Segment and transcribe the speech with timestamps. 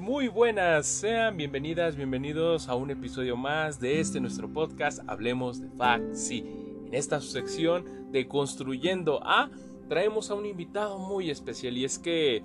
[0.00, 6.00] muy buenas, sean bienvenidas, bienvenidos a un episodio más de este nuestro podcast Hablemos de.
[6.14, 6.46] Sí,
[6.86, 9.50] en esta sección de Construyendo A
[9.86, 12.42] traemos a un invitado muy especial y es que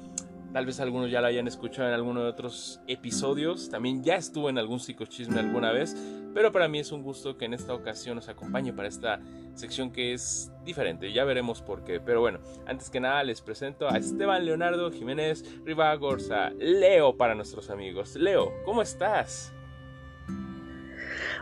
[0.55, 3.69] Tal vez algunos ya lo hayan escuchado en alguno de otros episodios.
[3.69, 5.97] También ya estuvo en algún psicochisme alguna vez.
[6.33, 9.19] Pero para mí es un gusto que en esta ocasión nos acompañe para esta
[9.53, 11.11] sección que es diferente.
[11.11, 11.99] Ya veremos por qué.
[11.99, 16.51] Pero bueno, antes que nada les presento a Esteban Leonardo Jiménez Rivagorza.
[16.51, 18.15] Leo para nuestros amigos.
[18.15, 19.51] Leo, ¿cómo estás?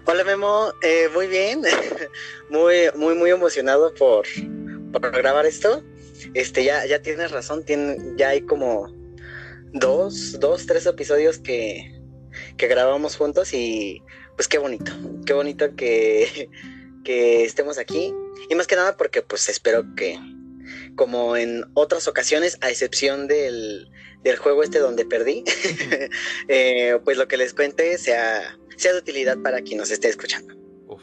[0.07, 1.61] Hola Memo, eh, muy bien,
[2.49, 4.25] muy, muy, muy emocionado por,
[4.91, 5.83] por grabar esto.
[6.33, 9.02] Este, ya, ya tienes razón, tiene, ya hay como
[9.73, 11.99] dos, dos, tres episodios que,
[12.57, 14.01] que grabamos juntos y
[14.35, 14.91] pues qué bonito,
[15.25, 16.49] qué bonito que,
[17.03, 18.13] que estemos aquí.
[18.49, 20.19] Y más que nada porque pues espero que,
[20.95, 23.89] como en otras ocasiones, a excepción del,
[24.23, 25.43] del juego este donde perdí,
[26.47, 30.55] eh, pues lo que les cuente sea, sea de utilidad para quien nos esté escuchando.
[30.87, 31.01] Uf,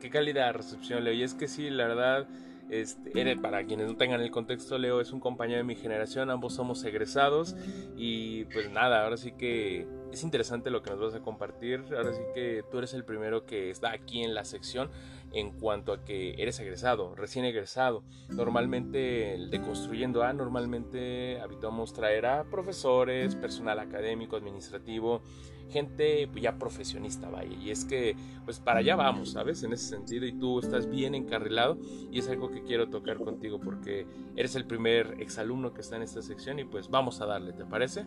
[0.00, 1.14] qué calidad de recepción, Leo.
[1.14, 2.28] Y es que sí, la verdad
[2.70, 6.54] este, para quienes no tengan el contexto, Leo es un compañero de mi generación, ambos
[6.54, 7.56] somos egresados
[7.96, 12.12] y pues nada, ahora sí que es interesante lo que nos vas a compartir, ahora
[12.12, 14.90] sí que tú eres el primero que está aquí en la sección
[15.32, 18.02] en cuanto a que eres egresado, recién egresado.
[18.28, 25.22] Normalmente el de Construyendo A, normalmente habituamos traer a profesores, personal académico, administrativo,
[25.70, 27.56] gente pues, ya profesionista, vaya.
[27.62, 29.62] Y es que, pues para allá vamos, ¿sabes?
[29.62, 31.78] En ese sentido, y tú estás bien encarrilado,
[32.10, 34.06] y es algo que quiero tocar contigo porque
[34.36, 37.64] eres el primer exalumno que está en esta sección, y pues vamos a darle, ¿te
[37.64, 38.06] parece?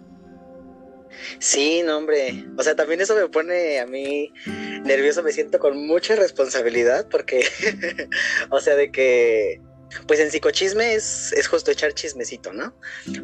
[1.39, 2.45] Sí, no, hombre.
[2.57, 4.31] O sea, también eso me pone a mí
[4.83, 7.45] nervioso, me siento con mucha responsabilidad porque,
[8.49, 9.61] o sea, de que,
[10.07, 12.75] pues en psicochisme es, es justo echar chismecito, ¿no?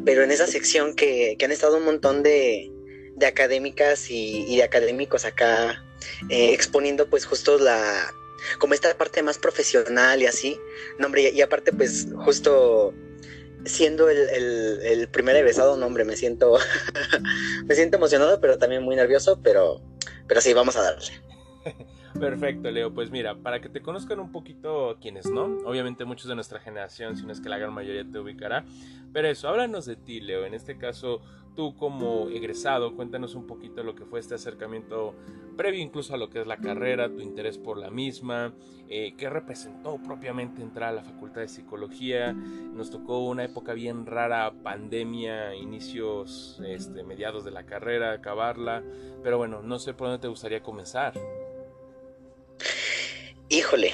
[0.03, 2.71] Pero en esa sección que, que han estado un montón de,
[3.15, 5.83] de académicas y, de académicos acá
[6.29, 8.13] eh, exponiendo pues justo la
[8.59, 10.59] como esta parte más profesional y así
[10.99, 12.93] no hombre y, aparte pues justo
[13.65, 14.29] siendo el,
[14.83, 16.57] el, primer egresado no hombre me siento
[17.65, 19.81] me siento emocionado pero también muy nervioso pero
[20.27, 21.11] pero sí vamos a darle
[22.19, 22.93] Perfecto, Leo.
[22.93, 27.17] Pues mira, para que te conozcan un poquito quienes no, obviamente muchos de nuestra generación,
[27.17, 28.63] si no es que la gran mayoría te ubicará,
[29.11, 30.45] pero eso, háblanos de ti, Leo.
[30.45, 31.21] En este caso,
[31.55, 35.15] tú como egresado, cuéntanos un poquito lo que fue este acercamiento
[35.55, 38.53] previo incluso a lo que es la carrera, tu interés por la misma,
[38.89, 42.33] eh, qué representó propiamente entrar a la Facultad de Psicología.
[42.33, 48.83] Nos tocó una época bien rara, pandemia, inicios, este, mediados de la carrera, acabarla,
[49.23, 51.13] pero bueno, no sé por dónde te gustaría comenzar.
[53.47, 53.93] Híjole,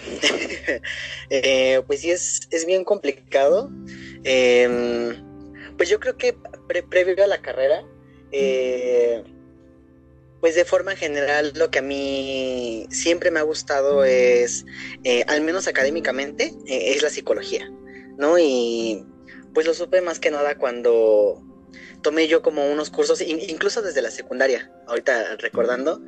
[1.29, 3.69] eh, pues sí es, es bien complicado.
[4.23, 5.31] Em,
[5.77, 6.35] pues yo creo que
[6.89, 7.83] previo a la carrera,
[8.31, 9.23] eh,
[10.39, 14.65] pues de forma general lo que a mí siempre me ha gustado es,
[15.03, 17.69] eh, al menos académicamente, es la psicología,
[18.17, 18.39] ¿no?
[18.39, 19.05] Y
[19.53, 21.43] pues lo supe más que nada cuando
[22.01, 26.01] tomé yo como unos cursos, incluso desde la secundaria, ahorita recordando,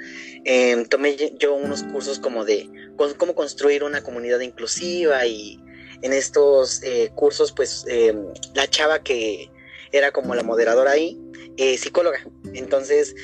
[0.44, 2.70] em, tomé yo unos cursos como de
[3.18, 5.60] cómo construir una comunidad inclusiva y
[6.02, 9.50] en estos eh, cursos pues em, la chava que
[9.94, 11.18] era como la moderadora ahí,
[11.56, 12.20] eh, psicóloga.
[12.54, 13.16] Entonces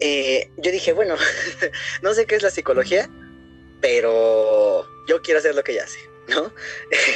[0.00, 1.16] eh, yo dije, bueno,
[2.02, 3.10] no sé qué es la psicología,
[3.80, 6.52] pero yo quiero hacer lo que ella hace, ¿no?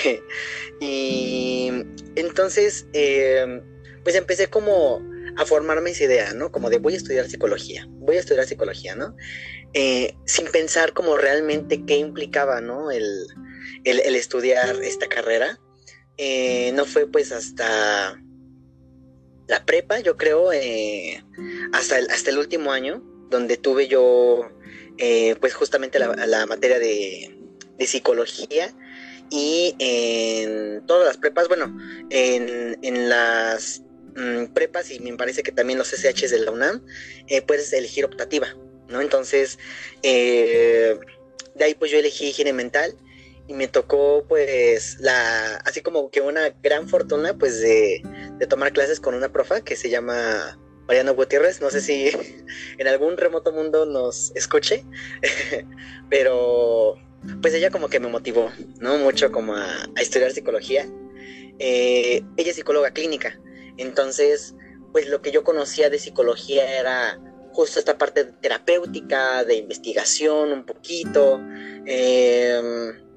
[0.81, 1.71] y
[2.17, 3.63] entonces em,
[4.03, 5.03] pues empecé como
[5.37, 6.51] a formarme esa idea, ¿no?
[6.51, 9.17] Como de voy a estudiar psicología, voy a estudiar psicología, ¿no?
[9.73, 12.91] Eh, sin pensar como realmente qué implicaba, ¿no?
[12.91, 13.27] El,
[13.85, 15.59] estudiar esta carrera.
[16.17, 18.21] Eh, no fue pues hasta
[19.51, 21.23] la prepa, yo creo, eh,
[21.73, 24.49] hasta, el, hasta el último año, donde tuve yo
[25.41, 27.35] pues justamente la, materia de,
[27.79, 28.71] de psicología
[29.31, 31.75] y en todas las prepas, bueno,
[32.11, 33.83] en, en las
[34.17, 36.85] Mm, prepas y me parece que también los SHs de la UNAM,
[37.29, 38.49] eh, puedes elegir optativa,
[38.89, 39.01] ¿no?
[39.01, 39.59] Entonces,
[40.03, 40.99] eh,
[41.55, 42.95] de ahí pues yo elegí higiene mental
[43.51, 48.01] y me tocó pues la, así como que una gran fortuna pues de,
[48.49, 50.57] tomar clases con una profa que se llama
[50.87, 52.13] Mariano Gutiérrez, no sé si
[52.79, 54.85] en algún remoto mundo nos escuche,
[56.11, 56.95] pero
[57.43, 58.99] pues ella como que me motivó, ¿no?
[58.99, 59.67] Mucho como a,
[60.01, 60.89] estudiar psicología.
[61.59, 63.37] Eh, ella es psicóloga clínica,
[63.79, 64.55] entonces,
[64.93, 67.19] pues lo que yo conocía de psicología era
[67.53, 71.41] justo esta parte terapéutica, de investigación un poquito,
[71.85, 73.10] em,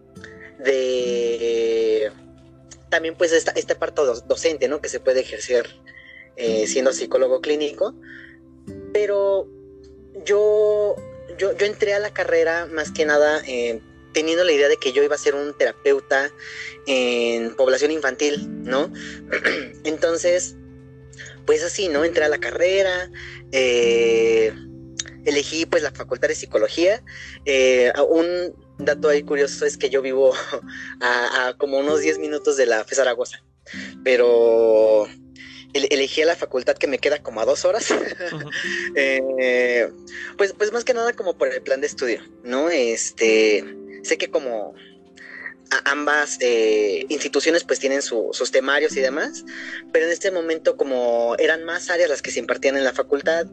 [0.63, 2.11] de
[2.89, 4.81] también pues esta, esta parte docente, ¿no?
[4.81, 5.67] Que se puede ejercer
[6.35, 7.95] eh, siendo psicólogo clínico,
[8.93, 9.47] pero
[10.25, 10.95] yo,
[11.37, 13.81] yo, yo entré a la carrera más que nada eh,
[14.13, 16.31] teniendo la idea de que yo iba a ser un terapeuta
[16.85, 18.91] en población infantil, ¿no?
[19.83, 20.55] Entonces,
[21.45, 22.05] pues así, ¿no?
[22.05, 23.09] Entré a la carrera,
[23.51, 24.53] eh,
[25.25, 27.03] elegí pues la facultad de psicología.
[27.45, 30.33] Eh, un dato ahí curioso es que yo vivo
[31.01, 33.43] a, como unos 10 minutos de la FE Zaragoza,
[34.03, 35.07] pero
[35.73, 37.87] elegí la facultad que me queda como a dos horas.
[38.95, 39.89] Eh,
[40.37, 42.69] pues, pues más que nada como por el plan de estudio, ¿no?
[42.69, 43.65] Este,
[44.03, 44.75] sé que como
[45.85, 49.43] ambas eh, instituciones pues tienen sus temarios y demás,
[49.91, 53.47] pero en este momento como eran más áreas las que se impartían en la facultad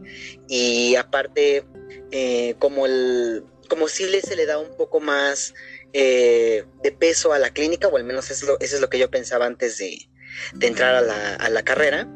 [0.48, 1.64] y aparte
[2.10, 5.54] eh, como el como si le, se le da un poco más
[5.94, 9.46] eh, de peso a la clínica, o al menos eso, es lo que yo pensaba
[9.46, 10.06] antes de,
[10.60, 12.06] entrar a la, a la carrera,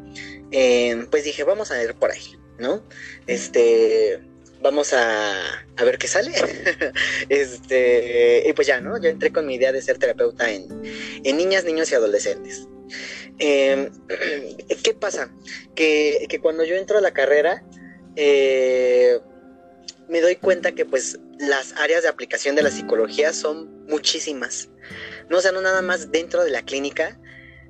[1.11, 2.87] pues dije, vamos a ir por ahí, ¿no?
[3.27, 4.21] Este,
[4.65, 6.33] vamos a, ver qué sale.
[7.29, 9.01] este, y pues ya, ¿no?
[9.01, 10.67] Yo entré con mi idea de ser terapeuta en,
[11.23, 12.67] niñas, niños y adolescentes.
[13.39, 13.91] Em,
[14.83, 15.31] ¿Qué pasa?
[15.75, 17.63] Que, cuando yo entro a la carrera,
[18.17, 19.21] eh,
[20.09, 24.69] me doy cuenta que pues las áreas de aplicación de la psicología son muchísimas.
[25.29, 27.19] No, sea, no nada más dentro de la clínica,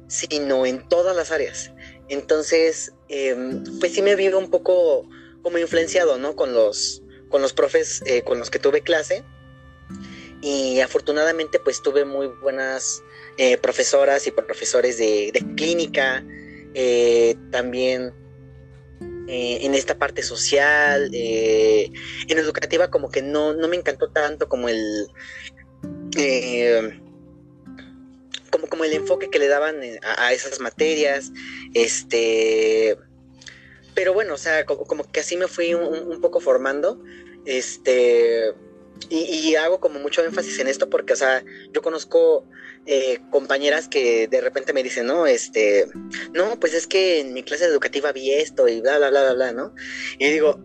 [0.08, 1.72] sino en todas las áreas.
[2.08, 5.08] Entonces, em, pues sí me vivo un poco
[5.42, 6.36] como influenciado, ¿no?
[6.36, 9.24] Con los, con los profes eh, con los que tuve clase.
[10.40, 13.02] Y afortunadamente pues tuve muy buenas
[13.38, 16.22] eh, profesoras y profesores de, clínica,
[19.28, 24.68] eh, en esta parte social, en educativa como que no, no me encantó tanto como
[24.68, 25.08] el...
[28.50, 31.32] como, como el enfoque que le daban a, a esas materias,
[31.74, 32.96] este,
[33.94, 37.02] pero bueno, o sea, como, que así me fui un, poco formando.
[37.46, 38.52] Este.
[39.08, 42.46] Y, hago como mucho énfasis en esto porque, o sea, yo conozco
[42.86, 45.86] eh, compañeras que de repente me dicen, no, este,
[46.32, 49.34] no, pues es que en mi clase educativa vi esto y bla, bla, bla, bla,
[49.34, 49.74] bla, ¿no?
[50.18, 50.60] Y digo,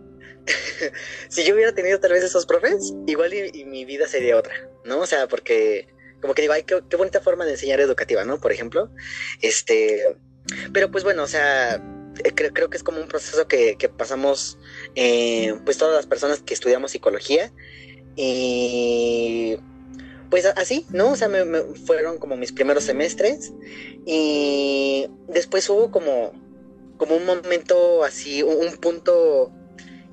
[1.28, 4.54] si yo hubiera tenido tal vez esos profes, igual y, mi vida sería otra,
[4.84, 5.00] ¿no?
[5.00, 5.88] O sea, porque
[6.20, 8.40] como que digo, ay, qué, qué bonita forma de enseñar educativa, ¿no?
[8.40, 8.90] Por ejemplo,
[9.40, 10.16] este,
[10.72, 11.82] pero pues bueno, o sea,
[12.24, 14.58] eh, creo, que es como un proceso que, pasamos
[14.94, 17.52] eh, pues todas las personas que estudiamos psicología
[18.16, 19.56] y
[20.30, 21.12] pues así, ¿no?
[21.12, 21.44] O sea, me,
[21.86, 23.52] fueron como mis primeros semestres
[24.06, 26.32] y después hubo como,
[26.96, 29.52] como un momento así, un, punto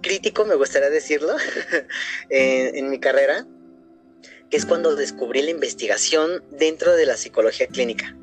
[0.02, 1.36] crítico, me gustaría decirlo,
[2.30, 3.46] en mi carrera,
[4.50, 8.16] que es cuando descubrí la investigación dentro de la psicología clínica.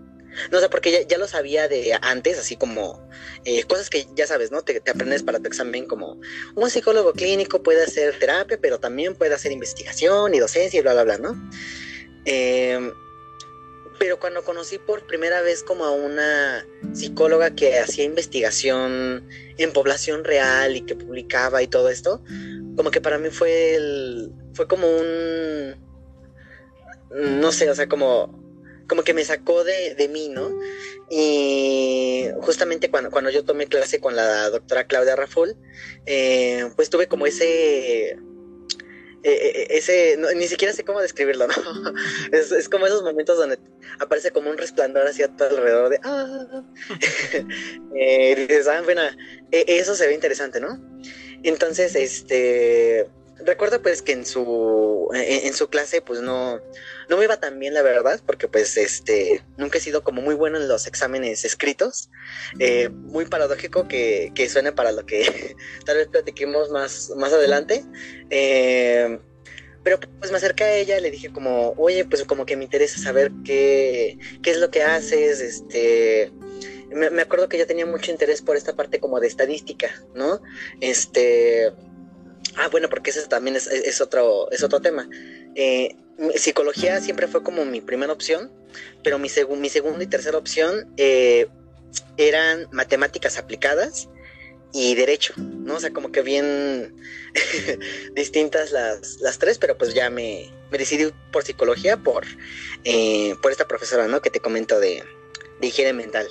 [0.50, 3.08] No sé, porque ya, lo sabía de antes, así como
[3.44, 4.62] eh, cosas que ya sabes, ¿no?
[4.62, 6.20] Te, aprendes para tu examen como
[6.54, 10.92] un psicólogo clínico puede hacer terapia, pero también puede hacer investigación y docencia y bla,
[10.94, 11.50] bla, bla, ¿no?
[12.24, 12.92] Em,
[13.98, 20.24] pero cuando conocí por primera vez como a una psicóloga que hacía investigación en población
[20.24, 22.22] real y que publicaba y todo esto,
[22.76, 25.76] como que para mí fue el, fue como un,
[27.10, 28.43] no sé, o sea, como
[28.88, 30.58] como que me sacó de, de mí, ¿no?
[31.10, 35.56] Y justamente cuando, cuando yo tomé clase con la doctora Claudia Raful,
[36.06, 38.18] eh, pues tuve como ese...
[39.26, 41.54] Eh, eh, ese, ni siquiera sé cómo describirlo, ¿no?
[42.32, 43.58] Es, como esos momentos donde
[43.98, 46.62] aparece como un resplandor hacia todo alrededor de, ah,
[48.36, 49.00] dices, ah, bueno,
[49.50, 50.78] e, eso se ve interesante, ¿no?
[51.42, 56.60] Entonces, este, recuerdo pues que en su en, su clase pues no
[57.08, 60.34] no me iba tan bien la verdad porque pues este nunca he sido como muy
[60.34, 62.10] bueno en los exámenes escritos.
[62.58, 67.84] Eh, muy paradójico que, que suene para lo que tal vez platiquemos más más adelante.
[68.30, 69.18] Eh,
[69.82, 72.98] pero pues me acerqué a ella le dije como oye pues como que me interesa
[72.98, 76.32] saber qué qué es lo que haces este
[76.90, 80.40] me, acuerdo que yo tenía mucho interés por esta parte como de estadística no
[80.80, 81.74] este
[82.56, 85.08] Ah, bueno, porque ese también es, otro, es otro tema.
[85.54, 85.96] Eh,
[86.36, 88.52] psicología siempre fue como mi primera opción,
[89.02, 89.28] pero mi,
[89.58, 91.48] mi segunda y tercera opción eh,
[92.16, 94.08] eran matemáticas aplicadas
[94.72, 95.76] y derecho, ¿no?
[95.76, 96.96] O sea, como que bien
[98.14, 102.24] distintas las, las, tres, pero pues ya me, me decidí por psicología por,
[102.84, 104.20] eh, por esta profesora, ¿no?
[104.20, 105.04] Que te comento de,
[105.60, 106.26] de higiene mental.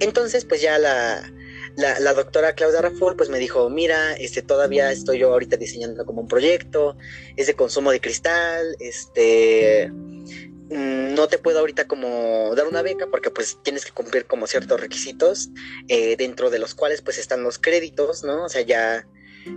[0.00, 1.32] entonces, pues ya la,
[1.76, 6.22] la, doctora Claudia Raful pues me dijo, mira, este, todavía estoy yo ahorita diseñando como
[6.22, 6.96] un proyecto,
[7.36, 13.08] es de consumo de cristal, este, mm, no te puedo ahorita como dar una beca
[13.08, 15.50] porque pues tienes que cumplir como ciertos requisitos
[15.88, 18.44] eh, dentro de los cuales pues están los créditos, ¿no?
[18.44, 19.06] O sea, ya,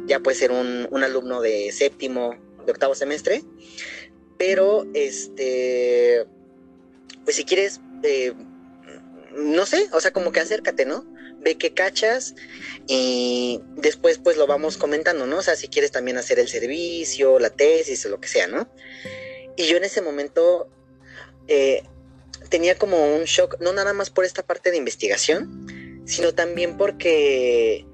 [0.05, 2.35] ya puedes ser un, un alumno de séptimo,
[2.65, 3.43] de octavo semestre,
[4.37, 6.25] pero este,
[7.23, 8.33] pues si quieres, eh,
[9.37, 11.05] no sé, o sea, como que acércate, ¿no?
[11.41, 12.35] Ve que cachas
[12.87, 15.37] y después pues lo vamos comentando, ¿no?
[15.37, 18.69] O sea, si quieres también hacer el servicio, la tesis o lo que sea, ¿no?
[19.55, 20.69] Y yo en ese momento
[21.47, 21.83] eh,
[22.49, 27.85] tenía como un shock, no nada más por esta parte de investigación, sino también porque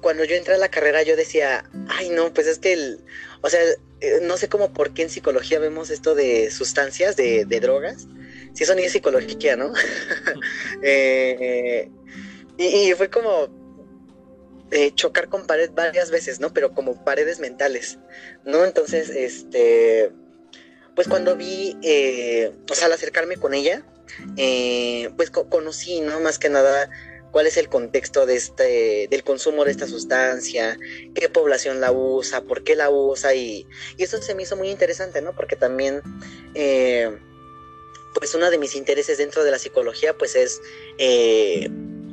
[0.00, 3.04] cuando yo entré a la carrera yo decía, ay no, pues es que el,
[3.42, 3.60] o sea,
[4.00, 8.06] eh, no sé cómo por qué en psicología vemos esto de sustancias, de, drogas,
[8.54, 9.72] si eso ni es psicología, ¿no?
[10.82, 11.90] Eh,
[12.64, 13.48] y, fue como
[14.94, 16.52] chocar con pared varias veces, ¿no?
[16.52, 17.98] Pero como paredes mentales,
[18.44, 18.64] ¿no?
[18.64, 20.12] Entonces, este,
[20.94, 23.84] pues cuando vi, eh, o sea, al acercarme con ella,
[25.16, 26.20] pues conocí, ¿no?
[26.20, 26.88] Más que nada
[27.30, 30.78] cuál es el contexto de este, del consumo de esta sustancia,
[31.14, 33.66] qué población la usa, por qué la usa y,
[33.98, 35.34] eso se me hizo muy interesante, ¿no?
[35.34, 36.02] Porque también,
[36.54, 37.16] eh,
[38.14, 40.60] pues uno de mis intereses dentro de la psicología, pues es
[40.98, 41.70] eh,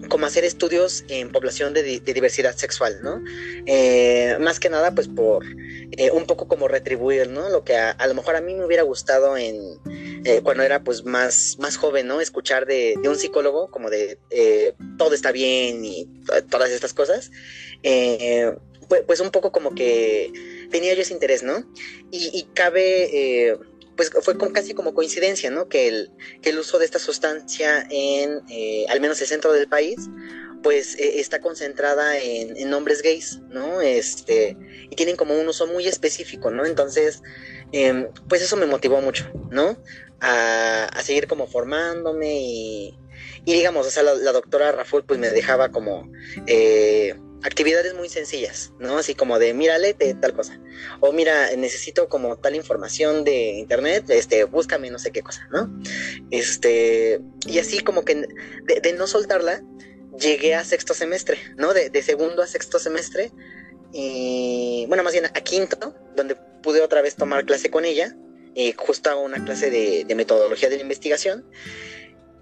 [0.08, 3.24] como hacer estudios en población de, diversidad sexual, ¿no?
[3.66, 5.46] Eh, más que nada, pues por
[5.92, 7.50] eh, un poco como retribuir, ¿no?
[7.50, 9.56] Lo que a, lo mejor a mí me hubiera gustado en
[10.26, 12.22] eh, cuando era pues más, más joven, ¿no?
[12.22, 14.20] Escuchar de, un psicólogo como de
[14.98, 16.08] todo está bien y
[16.50, 17.32] todas estas cosas.
[18.88, 20.32] Pues, un poco como que
[20.72, 21.66] tenía yo ese interés, ¿no?
[22.12, 23.58] Y cabe
[23.98, 25.68] pues fue casi como coincidencia, ¿no?
[25.68, 26.12] Que el,
[26.42, 29.98] que el uso de esta sustancia en, eh, al menos el centro del país,
[30.62, 33.82] pues e, está concentrada en, en, hombres gays, ¿no?
[33.82, 34.56] Este,
[34.89, 36.66] y tienen como un uso muy específico, ¿no?
[36.66, 37.24] Entonces,
[37.72, 39.77] em, pues eso me motivó mucho, ¿no?
[40.22, 42.98] A, a seguir como formándome y,
[43.46, 46.10] y digamos, o sea, la, la doctora Raful pues me dejaba como...
[46.46, 48.98] Eh, actividades muy sencillas, ¿no?
[48.98, 50.60] Así como de, mira, léete tal cosa.
[51.00, 55.72] O mira, necesito como tal información de internet, este, búscame no sé qué cosa, ¿no?
[56.32, 59.63] Este, y así como que de, no soltarla,
[60.20, 61.74] llegué a sexto semestre, ¿no?
[61.74, 63.32] De, segundo a sexto semestre.
[63.94, 68.15] Y bueno, más bien a quinto, donde pude otra vez tomar clase con ella,
[68.53, 71.46] y justo una clase de, de metodología de la investigación.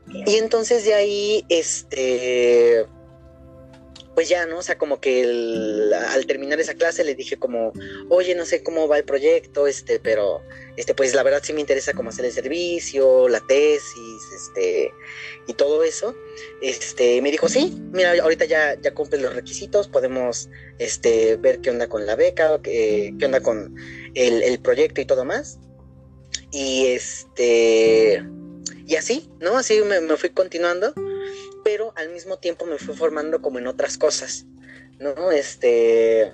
[0.07, 2.85] Y entonces de ahí, este
[4.15, 4.59] pues ya, ¿no?
[4.59, 5.23] O sea, como que
[6.09, 7.73] al terminar esa clase le dije como,
[8.09, 10.41] oye, no sé cómo va el proyecto, este, pero,
[10.77, 14.91] este, pues la verdad sí me interesa cómo hacer el servicio, la tesis, este,
[15.47, 16.15] y todo eso.
[16.61, 21.69] Este, me dijo, sí, mira, ahorita ya, ya cumples los requisitos, podemos, este, ver qué
[21.69, 23.75] onda con la beca, qué, qué onda con
[24.13, 25.59] el, el proyecto y todo más.
[26.51, 28.23] Y este,
[28.87, 29.57] y así, ¿no?
[29.57, 30.93] Así me fui continuando
[31.65, 34.45] pero al mismo tiempo me fui formando como en otras cosas,
[34.99, 35.31] ¿no?
[35.31, 36.31] Este,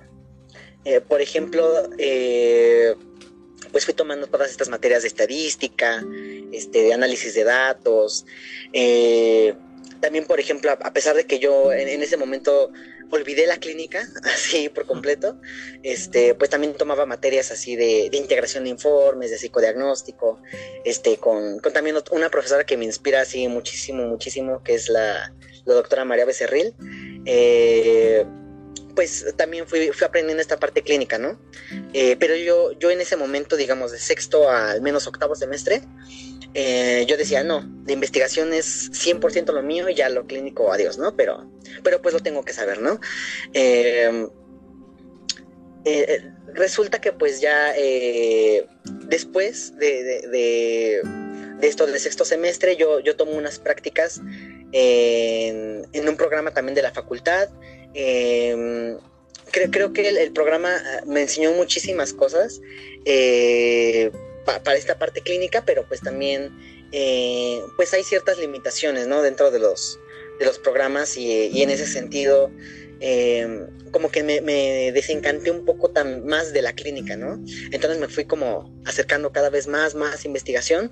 [0.84, 2.96] eh, por ejemplo, eh,
[3.72, 6.04] pues fui tomando todas estas materias de estadística,
[6.52, 8.26] este, de análisis de datos,
[8.74, 9.56] eh,
[10.02, 12.70] también, por ejemplo, a, pesar de que yo en, ese momento
[13.12, 15.40] olvidé la clínica así por completo,
[15.84, 20.42] este, pues también tomaba materias así de, integración de informes, de psicodiagnóstico,
[20.86, 25.34] este, con, con, también una profesora que me inspira así muchísimo, muchísimo, que es la,
[25.66, 26.74] la doctora María Becerril.
[27.26, 28.26] Eh,
[28.96, 31.40] pues también fui, fui, aprendiendo esta parte clínica, ¿no?
[31.94, 35.82] Eh, pero yo, yo en ese momento, digamos, de sexto al menos octavo semestre,
[36.54, 40.98] eh, yo decía, no, de investigación es 100% lo mío y ya lo clínico, adiós,
[40.98, 41.16] ¿no?
[41.16, 41.50] Pero,
[41.84, 43.00] pero pues lo tengo que saber, ¿no?
[43.54, 44.30] Em,
[45.84, 46.24] eh,
[46.54, 51.02] resulta que pues ya eh, después de, de,
[51.62, 54.22] esto del sexto semestre, yo, yo tomo unas prácticas
[54.72, 57.50] en, un programa también de la facultad.
[57.94, 58.98] Em,
[59.52, 60.70] creo, creo, que el, programa
[61.06, 62.62] me enseñó muchísimas cosas
[64.46, 66.52] para esta parte clínica, pero pues también
[66.92, 69.22] eh, pues hay ciertas limitaciones, ¿no?
[69.22, 70.00] Dentro de los,
[70.40, 72.52] de los programas y, en ese sentido
[73.00, 77.44] eh, como que me, desencanté un poco tan, más de la clínica, ¿no?
[77.72, 80.92] Entonces me fui como acercando cada vez más, más investigación,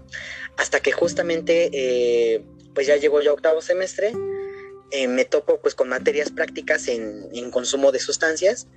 [0.58, 2.44] hasta que justamente eh,
[2.74, 4.14] pues ya llegó ya octavo semestre,
[5.08, 8.68] me topo pues con materias prácticas en, en consumo de sustancias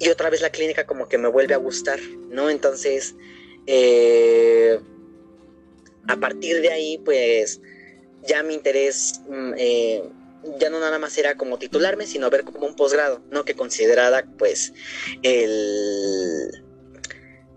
[0.00, 2.00] y otra vez la clínica como que me vuelve a gustar,
[2.30, 2.50] ¿no?
[2.50, 3.14] Entonces
[3.66, 4.78] eh,
[6.06, 7.60] a partir de ahí, pues
[8.26, 10.02] ya mi interés mm, eh,
[10.58, 13.44] ya no nada más era como titularme, sino ver como un posgrado, ¿no?
[13.44, 14.72] Que considerada pues
[15.22, 16.50] eh,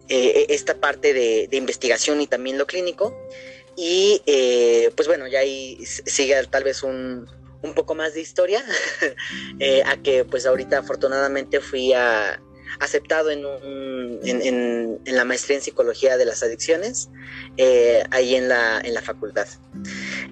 [0.07, 3.15] esta parte de, investigación y también lo clínico.
[3.77, 4.21] Y
[4.95, 7.29] pues bueno, ya ahí sigue tal vez un,
[7.61, 8.65] un poco más de historia,
[9.85, 11.93] a que pues ahorita afortunadamente fui
[12.79, 13.43] aceptado en,
[14.23, 17.09] en, la maestría en psicología de las adicciones,
[17.57, 19.47] eh, ahí en la, en la facultad.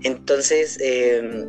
[0.03, 1.45] Entonces, em,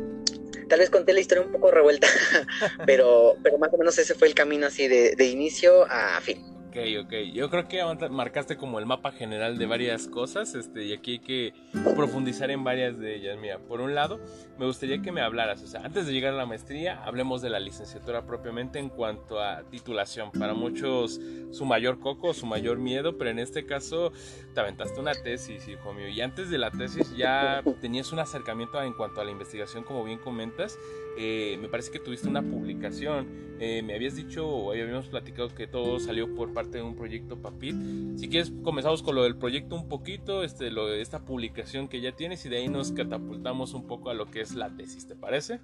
[0.67, 2.07] tal vez conté la historia un poco revuelta,
[2.85, 6.43] pero, pero más o menos ese fue el camino así de, de inicio a fin.
[6.69, 7.13] Ok, ok.
[7.33, 11.19] Yo creo que marcaste como el mapa general de varias cosas, este, y aquí hay
[11.19, 11.53] que
[11.95, 13.39] profundizar en varias de ellas.
[13.41, 14.19] Mira, por un lado,
[14.59, 17.49] me gustaría que me hablaras, o sea, antes de llegar a la maestría, hablemos de
[17.49, 20.29] la licenciatura propiamente en cuanto a titulación.
[20.31, 24.11] Para muchos, su mayor coco, su mayor miedo, pero en este caso,
[24.53, 28.79] te aventaste una tesis, hijo mío, y antes de la tesis ya tenías un acercamiento
[28.83, 30.77] en cuanto a la investigación, como bien comentas.
[31.17, 33.27] Eh, me parece que tuviste una publicación.
[33.59, 37.37] Eh, me habías dicho, o habíamos platicado que todo salió por parte de un proyecto
[37.37, 37.73] Papit.
[38.17, 42.01] Si quieres, comenzamos con lo del proyecto un poquito, este, lo de esta publicación que
[42.01, 45.07] ya tienes y de ahí nos catapultamos un poco a lo que es la tesis,
[45.07, 45.61] ¿te parece?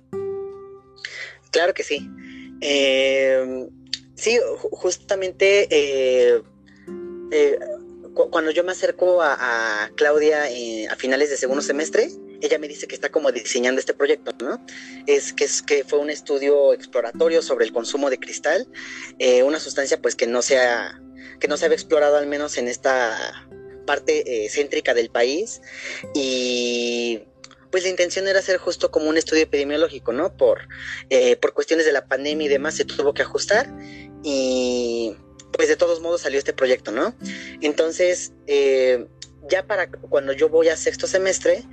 [1.52, 2.10] Claro que sí.
[2.62, 3.68] Eh,
[4.16, 4.40] sí,
[4.72, 5.68] justamente
[8.32, 10.44] cuando yo me acerco a, Claudia
[10.90, 12.08] a finales de segundo semestre,
[12.46, 14.64] ella me dice que está como diseñando este proyecto, ¿no?
[15.08, 18.68] Es que, es que fue un estudio exploratorio sobre el consumo de cristal,
[19.20, 21.02] eh, una sustancia pues que no sea
[21.40, 23.46] que no se había explorado al menos en esta
[23.86, 25.62] parte eh, céntrica del país
[26.14, 27.24] y
[27.72, 30.36] pues la intención era hacer justo como un estudio epidemiológico, ¿no?
[30.38, 30.70] Por,
[31.10, 33.68] eh, por cuestiones de la pandemia y demás se tuvo que ajustar
[34.24, 35.18] y
[35.52, 37.16] pues de todos modos salió este proyecto, ¿no?
[37.62, 38.32] Entonces,
[39.50, 41.64] ya para cuando yo voy a sexto semestre,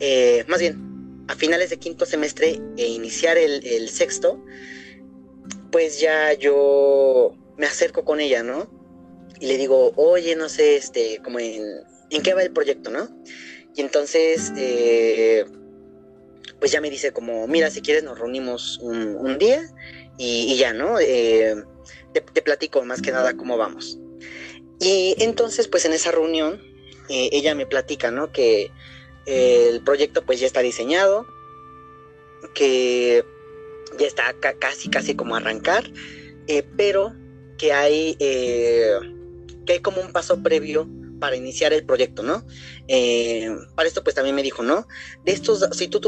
[0.00, 4.42] eh, más bien, a finales de quinto semestre e iniciar el, sexto,
[5.70, 8.70] pues ya yo me acerco con ella, ¿no?
[9.40, 11.62] Y le digo, oye, no sé, este, como en,
[12.10, 13.08] ¿en qué va el proyecto, no?
[13.74, 15.44] Y entonces, eh,
[16.58, 19.62] pues ya me dice como, mira, si quieres nos reunimos un, día
[20.16, 20.98] y, ya, ¿no?
[20.98, 21.54] Eh,
[22.12, 23.98] te, platico más que nada cómo vamos.
[24.80, 26.60] Y entonces, pues en esa reunión,
[27.08, 28.32] ella me platica, ¿no?
[28.32, 28.70] Que
[29.28, 31.26] el proyecto pues ya está diseñado,
[32.54, 33.24] que
[33.98, 35.84] ya está casi, casi como arrancar,
[36.46, 37.14] eh, pero
[37.58, 38.94] que hay, eh,
[39.66, 40.88] que hay como un paso previo
[41.20, 42.46] para iniciar el proyecto, ¿no?
[42.86, 44.86] Eh, para esto pues también me dijo, ¿no?
[45.24, 46.00] De estos, si tú,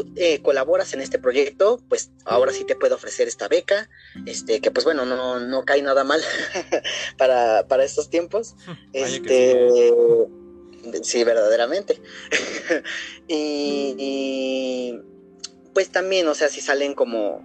[0.43, 3.91] colaboras en este proyecto, pues ahora sí te puedo ofrecer esta beca,
[4.25, 6.23] este, que pues bueno, no, no cae nada mal
[7.19, 8.55] para, para estos tiempos.
[8.95, 9.69] este,
[11.03, 12.01] Sí, verdaderamente.
[13.29, 14.99] y,
[15.75, 17.43] pues también, o sea, si salen como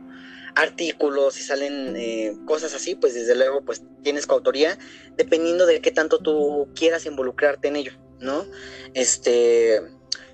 [0.55, 4.77] artículos, si salen eh, cosas así, pues desde luego pues tienes coautoría,
[5.17, 8.45] dependiendo de qué tanto tú quieras involucrarte en ello, ¿no?
[8.93, 9.81] Este,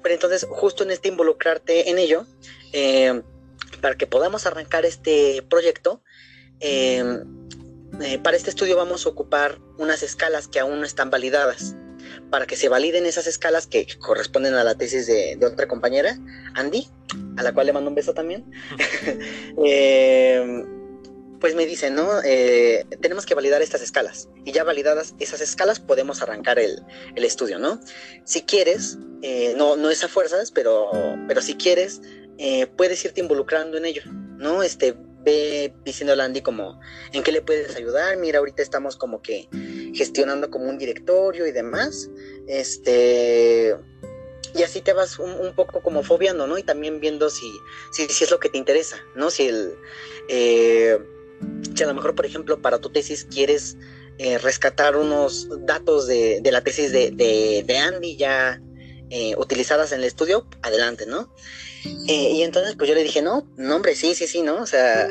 [0.03, 2.27] pero entonces justo en este involucrarte en ello,
[2.71, 3.23] eh,
[3.81, 6.03] para que podamos arrancar este proyecto,
[6.59, 7.03] eh,
[8.23, 11.75] para este estudio vamos a ocupar unas escalas que aún no están validadas
[12.29, 16.17] para que se validen esas escalas que corresponden a la tesis de, otra compañera,
[16.55, 16.87] Andy,
[17.37, 18.45] a la cual le mando un beso también.
[19.63, 20.63] Eh,
[21.39, 22.21] pues me dice, ¿no?
[22.23, 24.29] Eh, tenemos que validar estas escalas.
[24.45, 26.83] Y ya validadas esas escalas podemos arrancar el,
[27.15, 27.79] estudio, ¿no?
[28.23, 30.89] Si quieres, eh, no, no es a fuerzas, pero,
[31.27, 32.01] pero si quieres,
[32.75, 34.03] puedes irte involucrando en ello,
[34.37, 34.63] ¿no?
[34.63, 36.79] Este, ve diciéndole a Andy como
[37.13, 38.17] en qué le puedes ayudar.
[38.17, 39.47] Mira, ahorita estamos como que
[39.93, 42.09] gestionando como un directorio y demás.
[42.47, 43.75] Este.
[44.53, 46.57] Y así te vas un, poco como fobiando, ¿no?
[46.57, 47.49] Y también viendo si,
[47.93, 49.29] si, si, es lo que te interesa, ¿no?
[49.29, 49.75] Si el.
[50.27, 50.99] Eh,
[51.75, 53.77] si a lo mejor, por ejemplo, para tu tesis quieres
[54.17, 58.61] eh, rescatar unos datos de, la tesis de, de, Andy ya
[59.09, 61.33] eh, utilizadas en el estudio, adelante, ¿no?
[61.83, 64.61] y entonces, pues yo le dije, no, no, hombre, sí, sí, sí, ¿no?
[64.61, 65.09] O sea,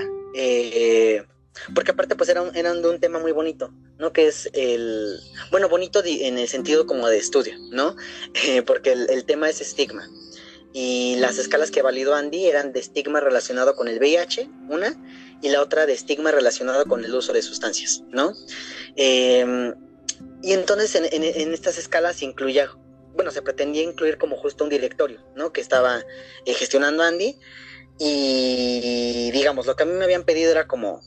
[1.74, 4.12] porque aparte pues eran, eran de un tema muy bonito, ¿no?
[4.12, 7.94] Que es el, bueno, bonito en el sentido como de estudio, ¿no?
[8.66, 10.08] porque el, tema es estigma.
[10.72, 14.96] Y las escalas que validó Andy eran de estigma relacionado con el VIH, una,
[15.42, 18.34] y la otra de estigma relacionado con el uso de sustancias, ¿no?
[18.96, 19.74] Em,
[20.42, 22.70] y entonces en, estas escalas incluía,
[23.14, 25.52] bueno, se pretendía incluir como justo un directorio, ¿no?
[25.52, 26.02] Que estaba
[26.46, 27.36] eh, gestionando Andy.
[27.98, 31.02] Y digamos, lo que a mí me habían pedido era como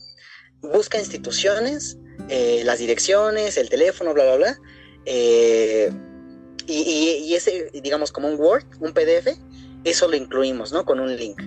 [0.60, 4.60] busca instituciones, eh, las direcciones, el teléfono, bla, bla, bla.
[5.06, 5.90] Eh,
[6.66, 9.36] y, ese, digamos, como un Word, un PDF,
[9.84, 10.84] eso lo incluimos, ¿no?
[10.84, 11.42] Con un link.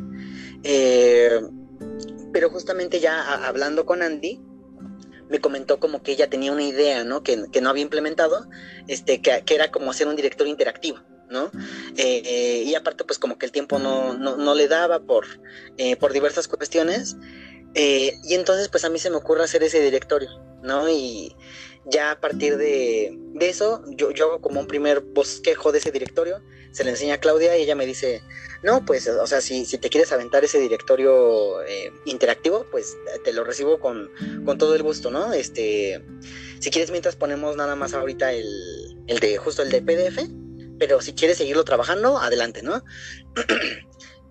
[0.64, 1.42] Eh,
[2.32, 4.40] pero justamente ya hablando con Andy,
[5.30, 7.24] me comentó como que ella tenía una idea, ¿no?
[7.24, 8.48] Que, no había implementado,
[8.88, 11.52] este, que, era como hacer un directorio interactivo, ¿no?
[11.98, 15.26] Eh, y aparte, pues como que el tiempo no, no, le daba por,
[15.78, 17.18] eh, por diversas cuestiones.
[17.74, 20.30] Eh, y entonces, pues a mí se me ocurre hacer ese directorio,
[20.68, 20.90] ¿no?
[20.90, 21.36] Y
[21.86, 26.42] ya a partir de, eso, yo, yo hago como un primer bosquejo de ese directorio,
[26.72, 28.22] se le enseña a Claudia y ella me dice,
[28.62, 31.58] no, pues, o sea, si, si te quieres aventar ese directorio
[32.06, 34.12] interactivo, pues te lo recibo con,
[34.46, 35.34] con, todo el gusto, ¿no?
[35.34, 36.04] Este,
[36.60, 38.48] si quieres, mientras ponemos nada más ahorita el,
[39.08, 40.28] el de, justo el de PDF,
[40.78, 42.84] pero si quieres seguirlo trabajando, adelante, ¿no?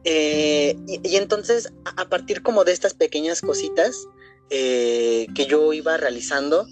[0.09, 4.07] Eh, y, entonces, a, partir como de estas pequeñas cositas
[4.50, 6.66] eh, que yo iba realizando,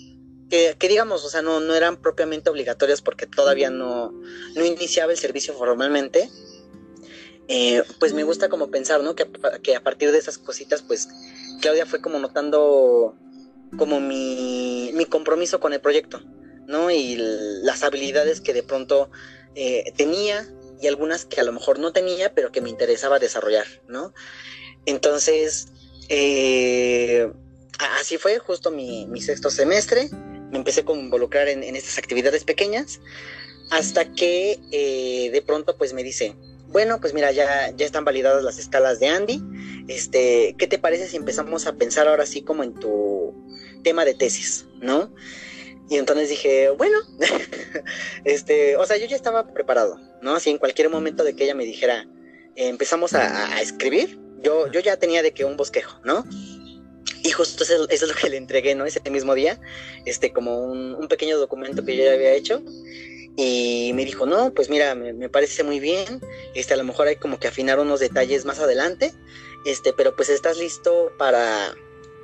[0.50, 4.12] que, digamos, o sea, no, no, eran propiamente obligatorias porque todavía no,
[4.54, 6.30] no iniciaba el servicio formalmente,
[7.48, 9.16] eh, pues me gusta como pensar, ¿no?
[9.16, 9.26] Que,
[9.62, 11.08] que, a partir de esas cositas, pues
[11.60, 13.16] Claudia fue como notando
[13.76, 16.22] como mi, mi compromiso con el proyecto,
[16.66, 16.90] ¿no?
[16.90, 19.10] Y las habilidades que de pronto
[19.54, 20.46] eh, tenía
[20.80, 24.14] y algunas que a lo mejor no tenía, pero que me interesaba desarrollar, ¿no?
[24.86, 25.68] Entonces,
[26.08, 27.32] eh,
[27.78, 30.08] así fue justo mi, sexto semestre.
[30.50, 33.00] Me empecé a involucrar en, estas actividades pequeñas
[33.70, 36.36] hasta que eh, de pronto pues me dice,
[36.68, 39.42] bueno, pues mira, ya, ya están validadas las escalas de Andy.
[39.88, 43.34] Este, ¿qué te parece si empezamos a pensar ahora sí como en tu
[43.82, 45.14] tema de tesis, ¿no?
[45.88, 46.98] Y entonces dije, bueno,
[48.24, 50.34] este, o sea, yo ya estaba preparado, ¿no?
[50.34, 52.08] Así en cualquier momento de que ella me dijera,
[52.56, 56.24] empezamos a, escribir, yo, yo ya tenía de que un bosquejo, ¿no?
[57.22, 58.86] Y justo eso, es lo que le entregué, ¿no?
[58.86, 59.60] Ese mismo día,
[60.04, 62.62] este, como un, pequeño documento que yo ya había hecho.
[63.36, 66.20] Y me dijo, no, pues mira, me, parece muy bien,
[66.54, 69.12] este, a lo mejor hay como que afinar unos detalles más adelante,
[69.66, 71.74] este, pero pues estás listo para,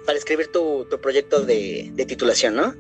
[0.07, 2.77] para escribir tu, tu proyecto de, de titulación, ¿no?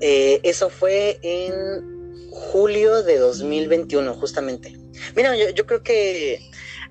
[0.00, 4.76] Eh, eso fue en julio de 2021, justamente.
[5.14, 6.40] Mira, yo, creo que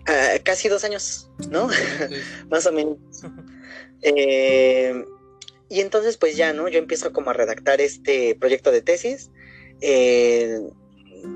[0.07, 1.69] ah, casi dos años, ¿no?
[2.49, 2.97] Más o menos.
[4.01, 5.05] Eh,
[5.69, 6.67] y entonces, pues ya, ¿no?
[6.67, 9.29] Yo empiezo como a redactar este proyecto de tesis.
[9.81, 10.59] Eh,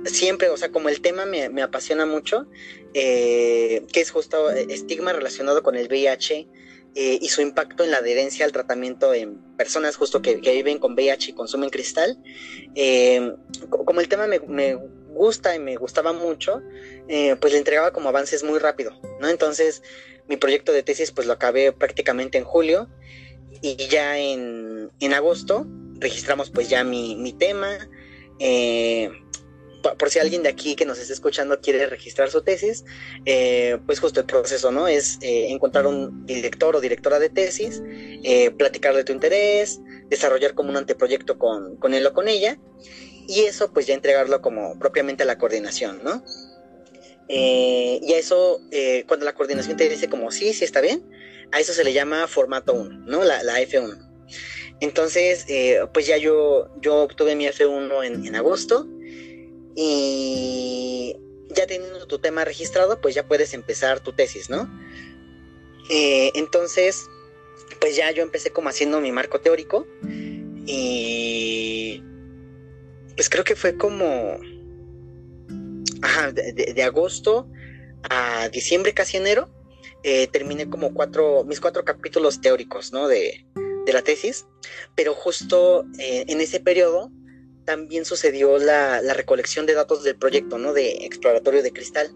[0.06, 2.48] siempre, o sea, como el tema me, me apasiona mucho,
[2.94, 6.48] que es justo estigma relacionado con el VIH
[6.96, 10.94] eh, y su impacto en la adherencia al tratamiento en personas justo que, viven con
[10.94, 12.20] VIH y consumen cristal.
[12.76, 13.34] Eh,
[13.70, 14.78] como el tema me,
[15.10, 16.62] gusta y me gustaba mucho,
[17.08, 19.28] eh, pues le entregaba como avances muy rápido, ¿no?
[19.30, 19.82] Entonces
[20.28, 22.90] mi proyecto de tesis pues lo acabé prácticamente en julio
[23.62, 25.68] y ya en, en agosto
[26.00, 27.78] registramos pues ya mi, mi tema
[29.98, 32.86] por si alguien de aquí que nos esté escuchando quiere registrar su tesis,
[33.26, 34.88] eh, pues justo el proceso, ¿no?
[34.88, 40.54] Es eh, encontrar un director o directora de tesis, eh, platicar de tu interés, desarrollar
[40.54, 42.58] como un anteproyecto con, con él o con ella,
[43.28, 46.24] y eso pues ya entregarlo como propiamente a la coordinación, ¿no?
[47.28, 48.62] Y a eso,
[49.08, 51.04] cuando la coordinación te dice como sí, sí está bien,
[51.52, 53.24] a eso se le llama formato 1, ¿no?
[53.24, 53.98] La, F1.
[54.82, 55.46] Entonces,
[55.94, 58.88] pues ya yo, yo obtuve mi F1 en, agosto,
[59.76, 61.16] y
[61.50, 64.70] ya teniendo tu tema registrado, pues ya puedes empezar tu tesis, ¿no?
[65.90, 67.10] Eh, entonces,
[67.80, 69.88] pues ya yo empecé como haciendo mi marco teórico
[70.66, 72.04] y
[73.16, 74.40] pues creo que fue como
[76.04, 77.50] ajá, de, agosto
[78.10, 79.50] a diciembre, casi enero,
[80.04, 83.08] eh, terminé como cuatro, mis cuatro capítulos teóricos, ¿no?
[83.08, 83.46] De,
[83.86, 84.46] de la tesis,
[84.96, 87.10] pero justo eh, en ese periodo
[87.66, 90.74] también sucedió la, recolección de datos del proyecto, ¿no?
[90.74, 92.14] De exploratorio de cristal,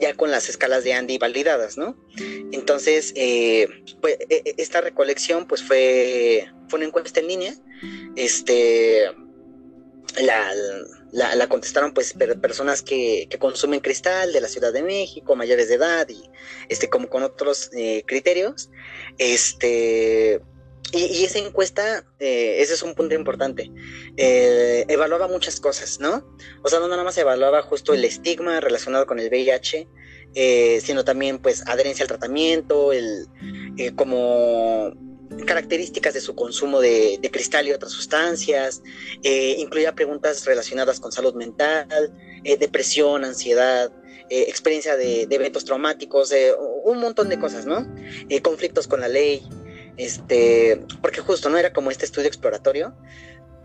[0.00, 1.96] ya con las escalas de Andy validadas, ¿no?
[2.52, 3.68] Entonces, eh,
[4.00, 7.54] pues, e, e, esta recolección, pues fue, fue una encuesta en línea,
[8.16, 9.10] este,
[10.22, 10.50] la,
[11.48, 16.22] contestaron, pues, personas que, consumen cristal de la Ciudad de México, mayores de edad y,
[16.68, 18.70] este, como con otros eh, criterios,
[19.18, 20.40] este
[20.92, 23.70] y, esa encuesta, eh, ese es un punto importante,
[24.16, 26.24] eh, evaluaba muchas cosas, ¿no?
[26.62, 29.86] O sea, no nada más evaluaba justo el estigma relacionado con el VIH,
[30.34, 33.26] eh, sino también pues adherencia al tratamiento, el,
[33.96, 34.92] como
[35.46, 38.82] características de su consumo de, cristal y otras sustancias,
[39.22, 42.12] incluía preguntas relacionadas con salud mental,
[42.58, 43.92] depresión, ansiedad,
[44.30, 46.32] experiencia de, eventos traumáticos,
[46.84, 47.86] un montón de cosas, ¿no?
[48.42, 49.42] conflictos con la ley,
[49.98, 52.94] este, porque justo no era como este estudio exploratorio.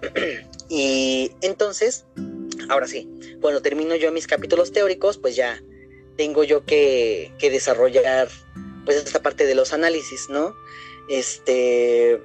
[0.70, 2.06] y entonces,
[2.70, 5.62] ahora sí, cuando termino yo mis capítulos teóricos, pues ya
[6.18, 8.30] tengo yo que, desarrollar
[8.86, 10.56] pues esta parte de los análisis, ¿no?
[11.10, 12.22] Este,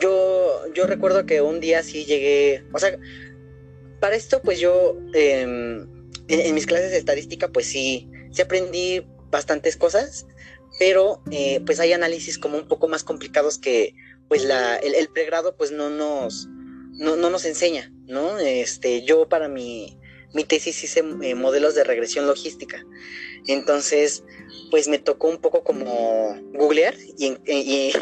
[0.00, 2.98] yo, yo recuerdo que un día sí llegué, o sea,
[4.00, 5.86] para esto pues yo em,
[6.28, 10.26] en, mis clases de estadística, pues sí, sí aprendí bastantes cosas,
[10.78, 13.94] pero eh, pues hay análisis como un poco más complicados que
[14.28, 16.48] pues la, el, pregrado pues no nos,
[16.92, 18.38] no, nos enseña, ¿no?
[18.38, 19.98] Este, yo para mi,
[20.32, 22.84] mi tesis hice eh, modelos de regresión logística.
[23.46, 24.22] Entonces,
[24.70, 27.92] pues me tocó un poco como googlear y, e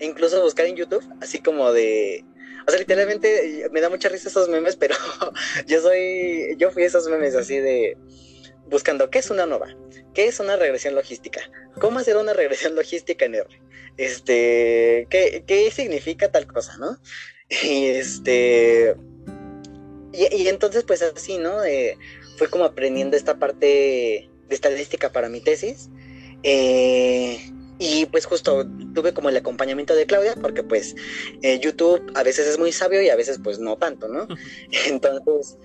[0.00, 2.24] incluso buscar en YouTube, así como de...
[2.66, 4.94] O sea, literalmente me da mucha risa esos memes, pero
[5.66, 7.96] yo soy, yo fui esos memes así de
[8.66, 9.74] buscando qué es una nova,
[10.14, 11.40] qué es una regresión logística,
[11.80, 13.60] cómo hacer una regresión logística en R,
[13.96, 16.96] este, qué, qué significa tal cosa, ¿no?
[17.64, 18.94] Y este,
[20.12, 21.64] y, entonces pues así, ¿no?
[21.64, 21.96] Eh,
[22.36, 25.88] fue como aprendiendo esta parte de estadística para mi tesis.
[26.42, 30.94] Eh, y pues justo tuve como el acompañamiento de Claudia, porque pues
[31.42, 34.28] eh, YouTube a veces es muy sabio y a veces pues no tanto, ¿no?
[34.86, 35.56] Entonces,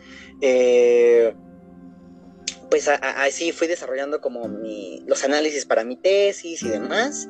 [2.70, 7.28] pues así fui desarrollando como mi, los análisis para mi tesis y demás.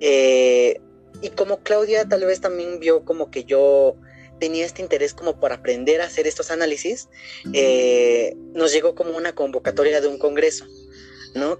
[0.00, 3.96] y como Claudia tal vez también vio como que yo
[4.38, 7.08] tenía este interés como por aprender a hacer estos análisis,
[7.52, 10.66] eh, nos llegó como una convocatoria de un congreso,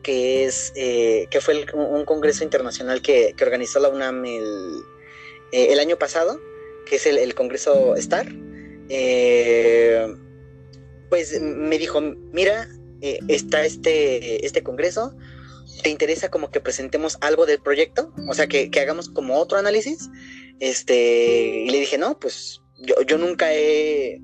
[0.02, 4.82] Que es, eh, que fue un congreso internacional que, organizó la UNAM el,
[5.52, 6.40] eh, el, año pasado,
[6.86, 8.26] que es el, congreso STAR.
[11.08, 12.00] pues me dijo,
[12.32, 12.68] mira,
[13.28, 15.14] está este, este congreso,
[15.82, 18.12] ¿te interesa como que presentemos algo del proyecto?
[18.28, 20.10] O sea, que, hagamos como otro análisis.
[20.60, 22.62] Este, y le dije, no, pues
[23.06, 24.20] yo, nunca he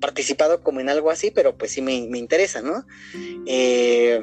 [0.00, 2.86] participado como en algo así, pero pues sí me, interesa, ¿no?
[3.46, 4.20] Eh,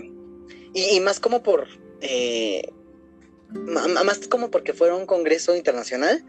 [0.78, 1.68] y, más como por...
[2.02, 2.70] Eh,
[3.50, 6.24] más como porque fuera un congreso internacional,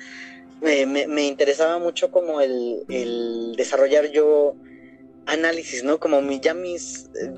[0.61, 4.55] me, interesaba mucho como el, desarrollar yo
[5.27, 5.99] análisis, ¿no?
[5.99, 7.33] Como ya mis, eh,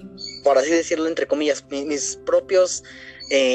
[0.45, 2.85] por así decirlo, entre comillas, mis, propios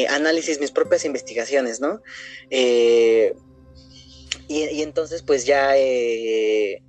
[0.09, 2.01] análisis, mis propias investigaciones, ¿no?
[4.47, 6.83] Y, entonces pues ya eh,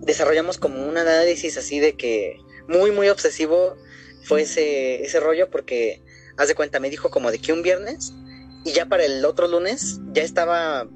[0.00, 2.36] desarrollamos como un análisis así de que
[2.68, 3.76] muy, muy obsesivo
[4.24, 6.02] fue ese, ese rollo porque,
[6.36, 8.12] haz de cuenta, me dijo como de que un viernes
[8.64, 10.88] y ya para el otro lunes ya estaba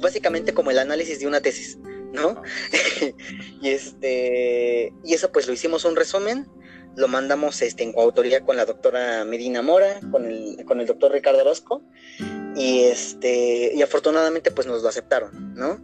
[0.00, 1.78] básicamente como el análisis de una tesis,
[2.12, 2.42] ¿no?
[3.62, 6.48] y este y eso pues lo hicimos un resumen,
[6.96, 11.12] lo mandamos este en coautoría con la doctora Medina Mora, con el, con el doctor
[11.12, 11.82] Ricardo Orozco
[12.56, 15.80] y este y afortunadamente pues nos lo aceptaron no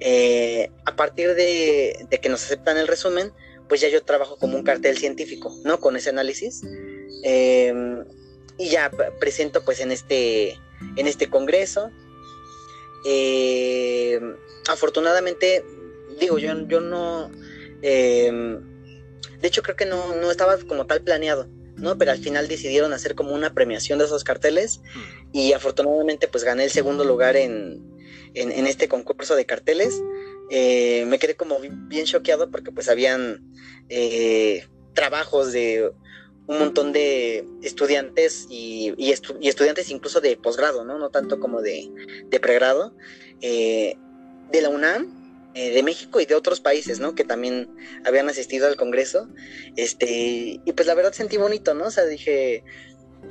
[0.00, 3.32] eh, a partir de, que nos aceptan el resumen
[3.72, 6.60] pues ya yo trabajo como un cartel científico no con ese análisis
[7.22, 8.04] em,
[8.58, 10.58] y ya presento pues en este
[10.96, 11.90] en este congreso
[13.06, 14.36] em,
[14.68, 15.64] afortunadamente
[16.20, 17.30] digo yo yo no
[17.80, 18.60] em,
[19.40, 21.96] de hecho creo que no, no estaba como tal planeado ¿no?
[21.96, 25.30] Pero al final decidieron hacer como una premiación de esos carteles hmm.
[25.32, 27.90] y afortunadamente pues gané el segundo lugar en,
[28.34, 30.02] este concurso de carteles.
[30.54, 33.40] Eh, me quedé como bien choqueado porque pues habían
[33.88, 35.90] eh, trabajos de
[36.46, 38.92] un montón de estudiantes y,
[39.40, 40.98] estudiantes incluso de posgrado, ¿no?
[40.98, 41.90] No tanto como de,
[42.42, 42.94] pregrado,
[43.40, 43.96] eh,
[44.50, 45.22] de la UNAM
[45.54, 47.14] de México y de otros países, ¿no?
[47.14, 47.70] Que también
[48.04, 49.28] habían asistido al Congreso.
[49.76, 51.86] Este, y pues la verdad sentí bonito, ¿no?
[51.86, 52.62] O sea, dije,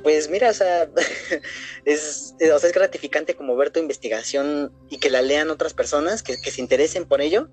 [0.02, 0.88] pues mira, o sea,
[1.84, 6.22] es, o sea, es gratificante como ver tu investigación y que la lean otras personas,
[6.22, 7.48] que, se interesen por ello.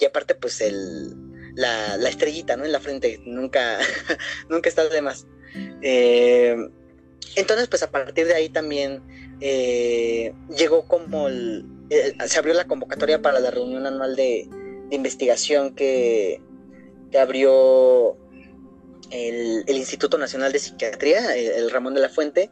[0.00, 1.14] Y aparte, pues el,
[1.54, 2.64] la, estrellita, ¿no?
[2.64, 3.78] En la frente, nunca,
[4.48, 5.26] nunca está de más.
[5.82, 6.56] Eh,
[7.36, 9.02] entonces, pues a partir de ahí también
[9.40, 11.66] eh, llegó como el,
[12.26, 14.48] se abrió la convocatoria para la reunión anual de,
[14.90, 16.40] investigación que,
[17.18, 18.16] abrió
[19.10, 22.50] el, Instituto Nacional de Psiquiatría, el, Ramón de la Fuente,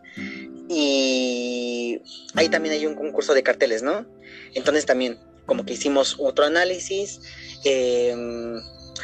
[0.68, 2.00] y
[2.34, 4.06] ahí también hay un concurso de carteles, ¿no?
[4.54, 7.20] Entonces también como que hicimos otro análisis,
[7.64, 8.60] em,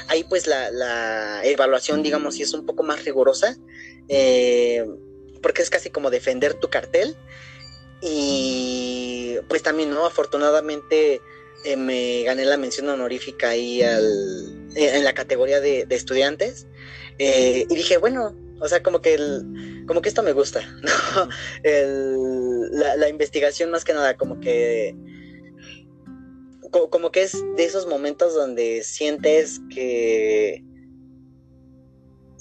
[0.09, 3.57] ahí pues la, evaluación, digamos, sí es un poco más rigurosa,
[4.09, 4.85] eh,
[5.43, 7.17] porque es casi como defender tu cartel
[8.01, 10.07] y pues también, ¿no?
[10.07, 11.21] Afortunadamente
[11.65, 16.67] eh, me gané la mención honorífica ahí al, en la categoría de, estudiantes.
[17.19, 21.29] Eh, y dije, bueno, o sea, como que, el, como que esto me gusta, ¿no?
[22.71, 24.95] la, investigación más que nada, como que...
[26.71, 30.63] como que es de esos momentos donde sientes que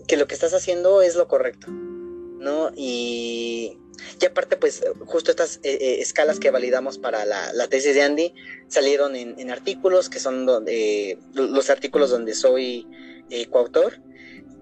[0.07, 2.71] que lo que estás haciendo es lo correcto, ¿no?
[2.75, 3.77] Y,
[4.19, 8.33] y aparte, pues justo estas eh, eh, escalas que validamos para la, tesis de Andy
[8.67, 12.87] salieron en, artículos, que son donde, los artículos donde soy
[13.29, 13.99] eh, coautor.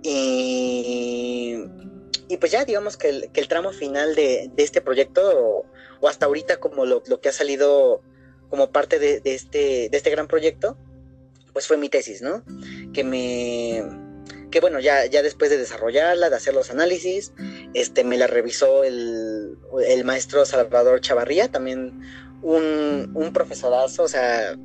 [0.07, 1.55] Y,
[2.27, 5.65] y pues ya digamos que el, que el tramo final de, de este proyecto,
[5.99, 8.03] o, hasta ahorita como lo, lo, que ha salido
[8.49, 10.77] como parte de, de, este, de este gran proyecto,
[11.53, 12.43] pues fue mi tesis, ¿no?
[12.93, 13.83] Que me...
[14.51, 17.33] Que bueno, ya, ya después de desarrollarla, de hacer los análisis,
[17.73, 21.99] este, me la revisó el, el maestro Salvador Chavarría, también
[22.41, 24.55] un, un profesorazo, o sea,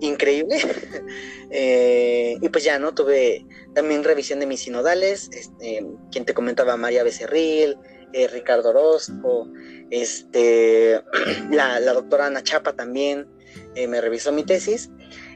[0.00, 0.56] increíble.
[1.50, 2.94] eh, y pues ya, ¿no?
[2.94, 7.76] Tuve también revisión de mis sinodales, este, quien te comentaba María Becerril,
[8.12, 9.48] eh, Ricardo Orozco,
[9.90, 11.02] este,
[11.50, 13.28] la, doctora Ana Chapa también
[13.74, 14.90] eh, me revisó mi tesis.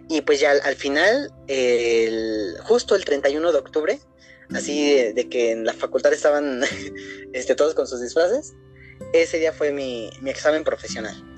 [0.09, 3.99] Y pues ya al, al final, el, justo el 31 de octubre,
[4.55, 6.63] así de, de, que en la facultad estaban
[7.33, 8.53] este, todos con sus disfraces,
[9.15, 11.34] ese día fue mi, mi examen profesional.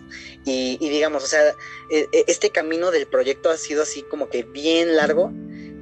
[0.49, 1.57] Y, digamos, o sea,
[1.91, 5.33] este camino del proyecto ha sido así como que bien largo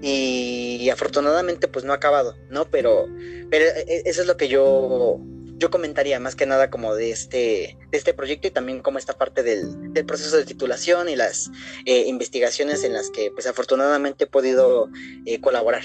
[0.00, 2.64] y, afortunadamente pues no ha acabado, ¿no?
[2.70, 3.06] Pero,
[3.50, 5.18] pero eso es lo que yo,
[5.56, 9.12] yo comentaría más que nada como de este, de este proyecto y también como esta
[9.14, 11.50] parte del, del proceso de titulación y las
[11.84, 14.88] eh, investigaciones en las que pues afortunadamente he podido
[15.26, 15.84] eh, colaborar.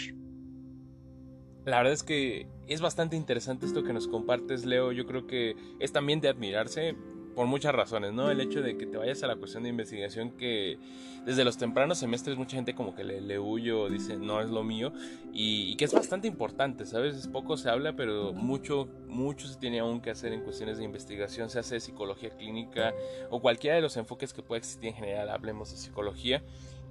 [1.66, 4.92] La verdad es que es bastante interesante esto que nos compartes, Leo.
[4.92, 6.96] Yo creo que es también de admirarse
[7.40, 8.30] por muchas razones, ¿no?
[8.30, 10.78] El hecho de que te vayas a la cuestión de investigación que
[11.26, 14.50] desde los tempranos semestres mucha gente como que le, le huye o dice no es
[14.50, 14.92] lo mío
[15.32, 17.30] y, y, que es bastante importante, ¿sabes?
[17.30, 21.50] Poco se habla, pero mucho, mucho se tiene aún que hacer en cuestiones de investigación,
[21.50, 22.94] se hace de psicología clínica
[23.30, 26.44] o cualquiera de los enfoques que pueda existir en general, hablemos de psicología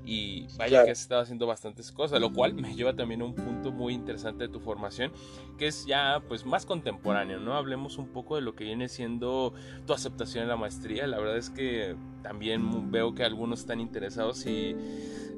[0.09, 0.85] y vaya claro.
[0.87, 3.93] que has estado haciendo bastantes cosas, lo cual me lleva también a un punto muy
[3.93, 5.13] interesante de tu formación,
[5.59, 7.53] que es ya pues más contemporáneo, ¿no?
[7.55, 9.53] Hablemos un poco de lo que viene siendo
[9.87, 14.47] tu aceptación en la maestría, la verdad es que también veo que algunos están interesados
[14.47, 14.75] y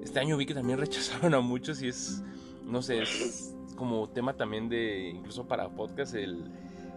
[0.05, 2.23] este año vi que también rechazaron a muchos y es,
[2.65, 6.45] no sé, es como tema también de, incluso para podcast, el,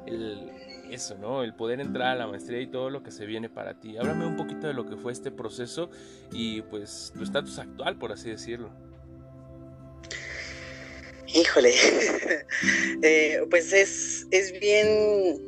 [0.05, 0.51] el
[0.93, 1.43] eso, ¿no?
[1.43, 3.97] El poder entrar a la maestría y todo lo que se viene para ti.
[3.97, 5.89] Háblame un poquito de lo que fue este proceso
[6.31, 8.69] y pues tu estatus actual, por así decirlo.
[11.27, 11.73] Híjole,
[13.01, 15.41] eh, pues es, es bien,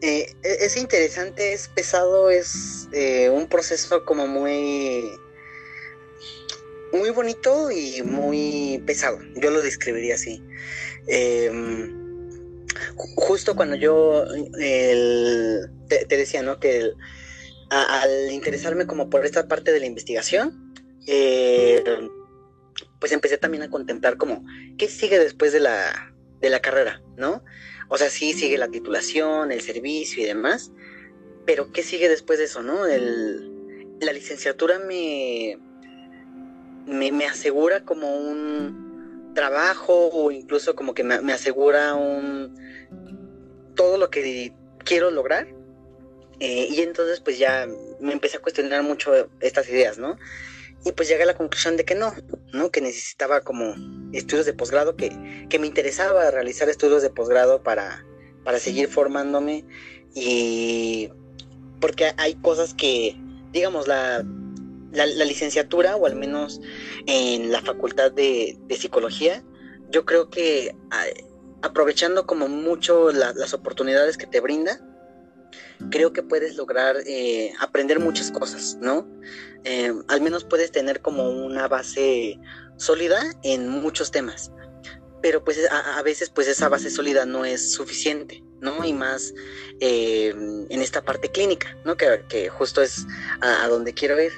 [0.00, 5.10] eh, es interesante, es pesado, es eh, un proceso como muy,
[6.92, 10.40] muy bonito y muy pesado, yo lo describiría así.
[11.08, 11.50] Eh,
[13.16, 14.24] justo cuando yo
[14.58, 16.58] te, decía, ¿no?
[16.58, 16.92] Que
[17.70, 20.74] al interesarme como por esta parte de la investigación,
[21.06, 21.82] eh,
[23.00, 24.44] pues empecé también a contemplar como,
[24.78, 27.42] ¿qué sigue después de la, de la carrera, ¿no?
[27.88, 30.72] O sea, sí sigue la titulación, el servicio y demás,
[31.44, 32.86] pero ¿qué sigue después de eso, no?
[32.86, 35.58] El, la licenciatura me,
[36.86, 38.85] me, me asegura como un
[39.36, 42.56] trabajo o incluso como que me, asegura un
[43.76, 44.52] todo lo que
[44.84, 45.46] quiero lograr
[46.40, 47.68] eh, y entonces pues ya
[48.00, 50.18] me empecé a cuestionar mucho estas ideas, ¿no?
[50.84, 52.12] Y pues llegué a la conclusión de que no,
[52.52, 52.70] ¿no?
[52.70, 53.74] Que necesitaba como
[54.12, 58.04] estudios de posgrado, que, que me interesaba realizar estudios de posgrado para,
[58.44, 59.64] para seguir formándome
[60.14, 61.10] y
[61.80, 63.16] porque hay cosas que,
[63.52, 64.24] digamos, la
[64.92, 66.60] la, licenciatura, o al menos
[67.06, 69.44] en la facultad de, psicología,
[69.90, 70.74] yo creo que
[71.62, 74.80] aprovechando como mucho la, las oportunidades que te brinda,
[75.90, 79.06] creo que puedes lograr eh, aprender muchas cosas, ¿no?
[79.64, 82.38] Eh, al menos puedes tener como una base
[82.76, 84.52] sólida en muchos temas,
[85.22, 88.84] pero pues a, veces pues esa base sólida no es suficiente, ¿no?
[88.84, 89.34] Y más
[89.80, 90.28] eh,
[90.68, 91.96] en esta parte clínica, ¿no?
[91.96, 93.06] Que, que justo es
[93.40, 94.32] a donde quiero ir.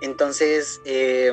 [0.00, 1.32] Entonces, eh,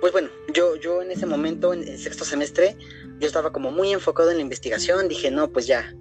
[0.00, 2.76] pues bueno, yo, yo en ese momento, en el sexto semestre,
[3.18, 5.94] yo estaba como muy enfocado en la investigación, dije, no, pues ya,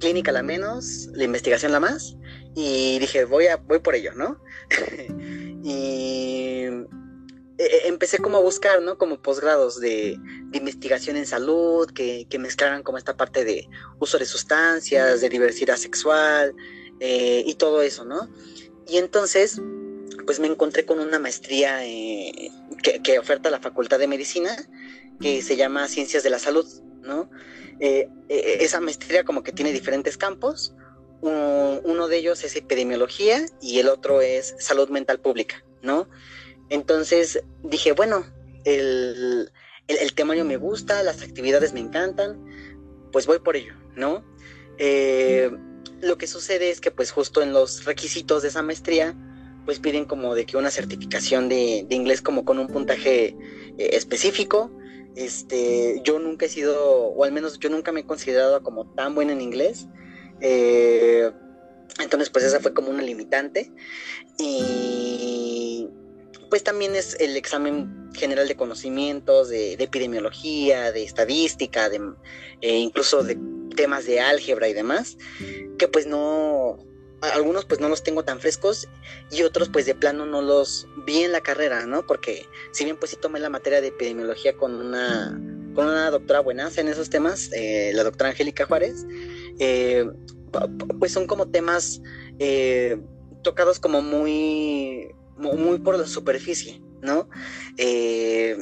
[0.00, 2.16] clínica la menos, la investigación la más,
[2.54, 4.40] y dije, voy, a, voy por ello, ¿no?
[5.62, 6.64] y
[7.58, 8.98] e, empecé como a buscar, ¿no?
[8.98, 10.16] Como posgrados de,
[10.50, 13.68] de investigación en salud, que, que, mezclaran como esta parte de
[14.00, 16.54] uso de sustancias, de diversidad sexual,
[17.00, 18.28] eh, y todo eso, ¿no?
[18.86, 19.60] Y entonces
[20.24, 22.50] pues me encontré con una maestría eh,
[22.82, 24.56] que, que, oferta la Facultad de Medicina,
[25.20, 26.66] que se llama Ciencias de la Salud,
[27.02, 27.30] ¿no?
[27.80, 30.74] Eh, eh, esa maestría como que tiene diferentes campos,
[31.20, 36.08] uno, uno, de ellos es epidemiología y el otro es salud mental pública, ¿no?
[36.68, 38.26] Entonces dije, bueno,
[38.64, 39.50] el,
[39.88, 42.44] el, el temario me gusta, las actividades me encantan,
[43.12, 44.24] pues voy por ello, ¿no?
[44.78, 45.50] Eh,
[46.00, 49.14] lo que sucede es que pues justo en los requisitos de esa maestría,
[49.64, 53.36] pues piden como de que una certificación de, de inglés como con un puntaje
[53.78, 54.70] eh, específico
[55.16, 59.14] Este, yo nunca he sido, o al menos yo nunca me he considerado como tan
[59.14, 59.86] buena en inglés.
[60.40, 61.30] Eh,
[62.00, 63.70] entonces, pues esa fue como una limitante.
[64.38, 65.88] Y
[66.50, 72.00] pues también es el examen general de conocimientos, de, epidemiología, de estadística, de,
[72.60, 73.38] eh, incluso de
[73.74, 75.16] temas de álgebra y demás,
[75.78, 76.78] que pues no,
[77.20, 78.88] algunos pues no los tengo tan frescos
[79.30, 82.06] y otros pues de plano no los vi en la carrera, ¿no?
[82.06, 85.40] Porque si bien pues sí tomé la materia de epidemiología con una,
[85.74, 89.06] con una doctora buenaza en esos temas, eh, la doctora Angélica Juárez,
[89.58, 90.08] eh,
[90.98, 92.00] pues son como temas
[92.38, 93.00] eh,
[93.42, 97.28] tocados como muy, muy por la superficie, ¿no?
[97.76, 98.54] y,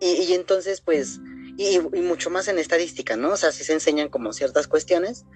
[0.00, 1.20] y, entonces pues,
[1.56, 3.32] y, y mucho más en estadística, ¿no?
[3.32, 5.26] O sea, sí se enseñan como ciertas cuestiones,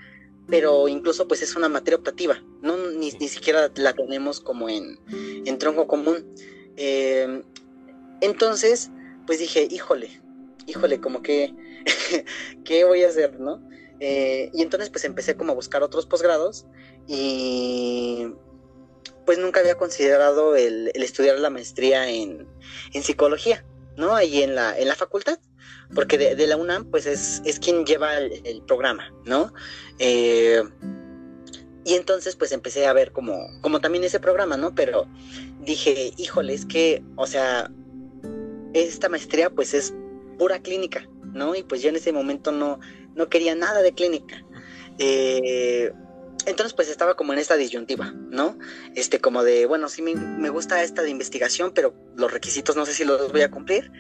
[0.48, 5.58] pero incluso pues es una materia optativa, no ni, siquiera la tenemos como en, en
[5.58, 6.34] tronco común.
[6.76, 7.42] Em,
[8.20, 8.90] entonces,
[9.26, 10.20] pues dije, híjole,
[10.66, 11.54] híjole, como que,
[12.64, 13.62] ¿qué voy a hacer, no?
[13.98, 16.66] Eh, y entonces pues empecé como a buscar otros posgrados
[17.06, 18.26] y
[19.24, 22.46] pues nunca había considerado el, estudiar la maestría en,
[22.92, 23.64] en, psicología,
[23.96, 24.14] ¿no?
[24.14, 25.38] Ahí en la, en la facultad
[25.94, 29.52] porque de, la UNAM pues es, es quien lleva el, programa, ¿no?
[29.98, 30.62] Eh,
[31.84, 34.74] y entonces pues empecé a ver como, como también ese programa, ¿no?
[34.74, 35.06] Pero
[35.60, 37.70] dije, híjole, es que, o sea,
[38.74, 39.94] esta maestría pues es
[40.38, 41.54] pura clínica, ¿no?
[41.54, 42.80] Y pues yo en ese momento no,
[43.14, 44.44] no quería nada de clínica.
[44.98, 45.92] Eh,
[46.46, 48.58] entonces pues estaba como en esta disyuntiva, ¿no?
[48.94, 52.86] Este como de, bueno, sí me, me, gusta esta de investigación, pero los requisitos no
[52.86, 53.90] sé si los voy a cumplir.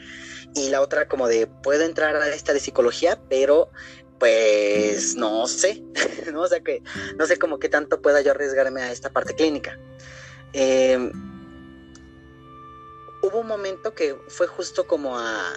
[0.54, 3.70] Y la otra como de, puedo entrar a esta de psicología, pero
[4.18, 5.82] pues no sé,
[6.32, 6.42] ¿no?
[6.42, 6.82] O sea que
[7.18, 9.78] no sé como qué tanto pueda yo arriesgarme a esta parte clínica.
[10.52, 11.10] Em,
[13.22, 15.52] hubo un momento que fue justo como a,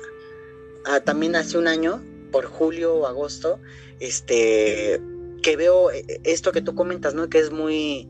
[0.86, 3.60] a también hace un año, por julio o agosto,
[4.00, 5.00] este
[5.42, 7.30] que veo eh, esto que tú comentas, ¿no?
[7.30, 8.10] Que es muy,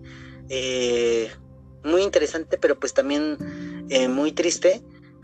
[0.49, 1.29] eh,
[1.83, 3.37] muy interesante, pero pues también
[3.89, 4.81] eh, muy triste.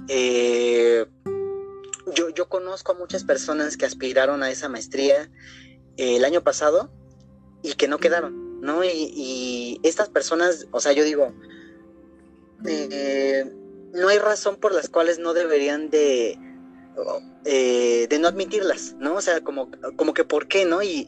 [0.08, 5.32] yo, yo conozco a muchas personas que aspiraron a esa maestría
[5.97, 6.91] el año pasado
[7.64, 8.84] y que no quedaron, ¿no?
[8.84, 11.34] Y, estas personas, o sea, yo digo,
[13.93, 16.38] no hay razón por las cuales no deberían de
[17.47, 19.16] eh, de no admitirlas, ¿no?
[19.16, 20.82] O sea, como, como que por qué, ¿no?
[20.82, 21.08] Y,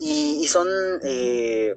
[0.00, 0.68] y, son,
[1.02, 1.74] eh,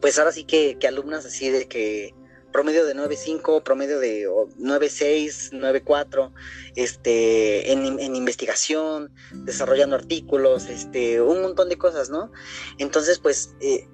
[0.00, 2.14] pues ahora sí que, alumnas así de que
[2.52, 6.32] promedio de 9.5, promedio de 9.6, 9.4,
[6.76, 12.30] este, en, en, investigación, desarrollando artículos, este, un montón de cosas, ¿no?
[12.78, 13.88] Entonces, pues, eh,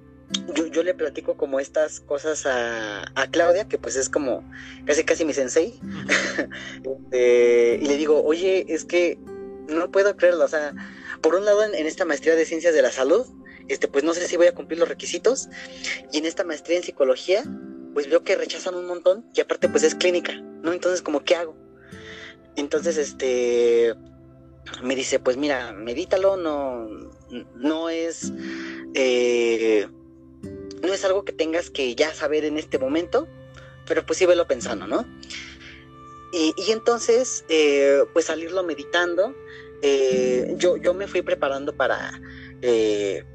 [0.53, 4.49] yo, yo, le platico como estas cosas a, a, Claudia, que pues es como
[4.85, 5.79] casi casi mi sensei,
[7.11, 9.19] este, y le digo, oye, es que
[9.67, 10.73] no puedo creerlo, o sea,
[11.21, 13.25] por un lado en, esta maestría de ciencias de la salud,
[13.71, 15.49] este, pues no sé si voy a cumplir los requisitos,
[16.11, 17.43] y en esta maestría en psicología,
[17.93, 20.73] pues veo que rechazan un montón, y aparte pues es clínica, ¿no?
[20.73, 21.55] Entonces, como, ¿qué hago?
[22.55, 23.95] Entonces, este,
[24.83, 26.87] me dice, pues mira, medítalo, no,
[27.55, 28.31] no es...
[28.93, 29.87] Eh,
[30.81, 33.27] no es algo que tengas que ya saber en este momento,
[33.87, 35.05] pero pues sí velo pensando, ¿no?
[36.33, 39.35] Y, entonces, eh, pues salirlo meditando,
[39.81, 42.21] eh, yo, yo me fui preparando para,
[42.61, 43.25] eh,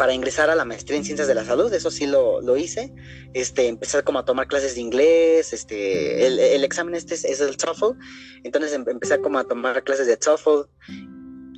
[0.00, 2.90] para ingresar a la maestría en ciencias de la salud, eso sí lo, hice,
[3.34, 7.98] este, empezar como a tomar clases de inglés, este, el, examen este es, el TOEFL,
[8.42, 10.70] entonces em, empecé como a tomar clases de TOEFL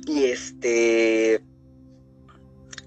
[0.07, 1.41] y este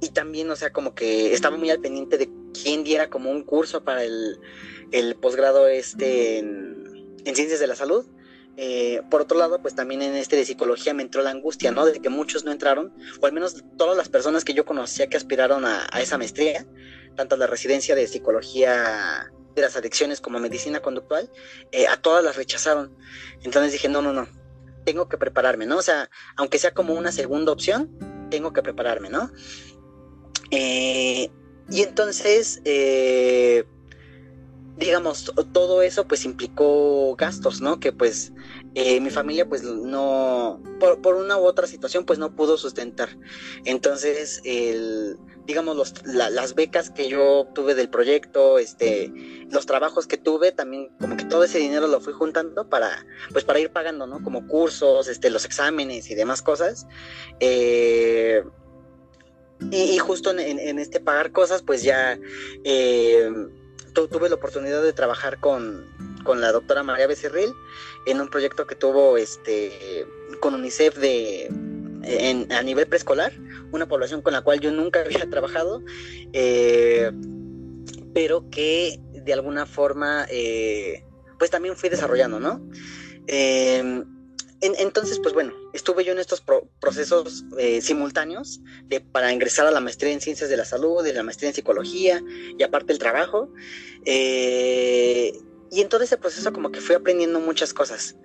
[0.03, 3.43] y también, o sea, como que estaba muy al pendiente de quién diera como un
[3.43, 4.39] curso para el,
[5.23, 8.05] posgrado este en, ciencias de la salud.
[8.57, 11.85] Eh, por otro lado, pues también en este de psicología me entró la angustia, ¿no?
[11.85, 15.17] De que muchos no entraron, o al menos todas las personas que yo conocía que
[15.17, 16.67] aspiraron a, esa maestría,
[17.17, 21.31] tanto la residencia de psicología de las adicciones como medicina conductual,
[21.73, 22.97] eh, a todas las rechazaron.
[23.43, 24.29] Entonces dije, no, no, no,
[24.85, 25.77] tengo que prepararme, ¿no?
[25.77, 27.91] O sea, aunque sea como una segunda opción,
[28.31, 29.31] tengo que prepararme, ¿no?
[30.51, 31.31] Eh,
[31.69, 33.65] y entonces, eh,
[34.77, 37.81] digamos, todo eso pues implicó gastos, ¿no?
[37.81, 38.33] Que pues
[38.75, 43.09] eh, mi familia pues no, por, una u otra situación pues no pudo sustentar.
[43.65, 45.17] Entonces, el,
[45.47, 49.13] digamos, los, las becas que yo obtuve del proyecto, este,
[49.51, 53.45] los trabajos que tuve, también como que todo ese dinero lo fui juntando para, pues
[53.45, 54.23] para ir pagando, ¿no?
[54.23, 56.87] Como cursos, este, los exámenes y demás cosas.
[57.41, 58.45] Eh,
[59.71, 62.19] y, justo en, este pagar cosas, pues ya
[62.65, 63.31] eh,
[64.07, 65.87] tuve la oportunidad de trabajar con,
[66.25, 67.53] con la doctora María Becerril
[68.05, 70.07] en un proyecto que tuvo este
[70.41, 71.49] con UNICEF de
[72.51, 73.33] a nivel preescolar,
[73.73, 75.83] una población con la cual yo nunca había trabajado,
[76.33, 77.11] eh,
[78.15, 81.05] pero que de alguna forma eh,
[81.39, 82.65] pues también fui desarrollando, ¿no?
[83.27, 84.05] Eh,
[84.61, 86.43] entonces, pues bueno, estuve yo en estos
[86.81, 87.45] procesos
[87.81, 91.51] simultáneos de, para ingresar a la maestría en ciencias de la salud, de la maestría
[91.51, 92.23] en psicología
[92.59, 93.51] y aparte el trabajo.
[94.05, 98.17] y en todo ese proceso como que fui aprendiendo muchas cosas,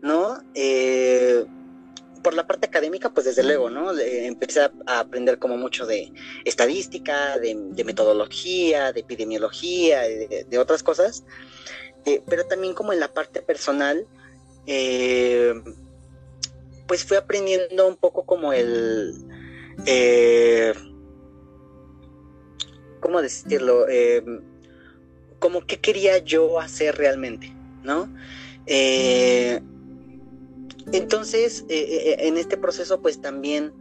[0.00, 0.38] ¿no?
[2.22, 3.98] por la parte académica, pues desde luego, ¿no?
[3.98, 6.12] empecé a, aprender como mucho de
[6.44, 11.24] estadística, de, metodología, de epidemiología, de, otras cosas,
[12.04, 14.06] eh, pero también como en la parte personal,
[14.66, 15.54] eh,
[16.86, 19.14] pues fui aprendiendo un poco como el...
[19.86, 20.74] Eh,
[23.00, 23.86] ¿Cómo decirlo?
[25.38, 27.50] como qué quería yo hacer realmente,
[27.82, 28.10] ¿no?
[30.92, 33.72] Entonces, eh, eh, en este proceso, pues también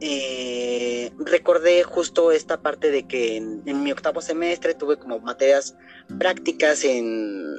[0.00, 5.76] eh, recordé justo esta parte de que en, mi octavo semestre tuve como materias
[6.18, 7.58] prácticas en,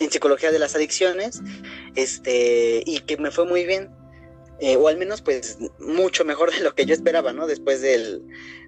[0.00, 1.40] en psicología de las adicciones,
[1.94, 3.90] este, y que me fue muy bien.
[4.78, 7.46] o al menos pues mucho mejor de lo que yo esperaba, ¿no?
[7.46, 8.22] Después del,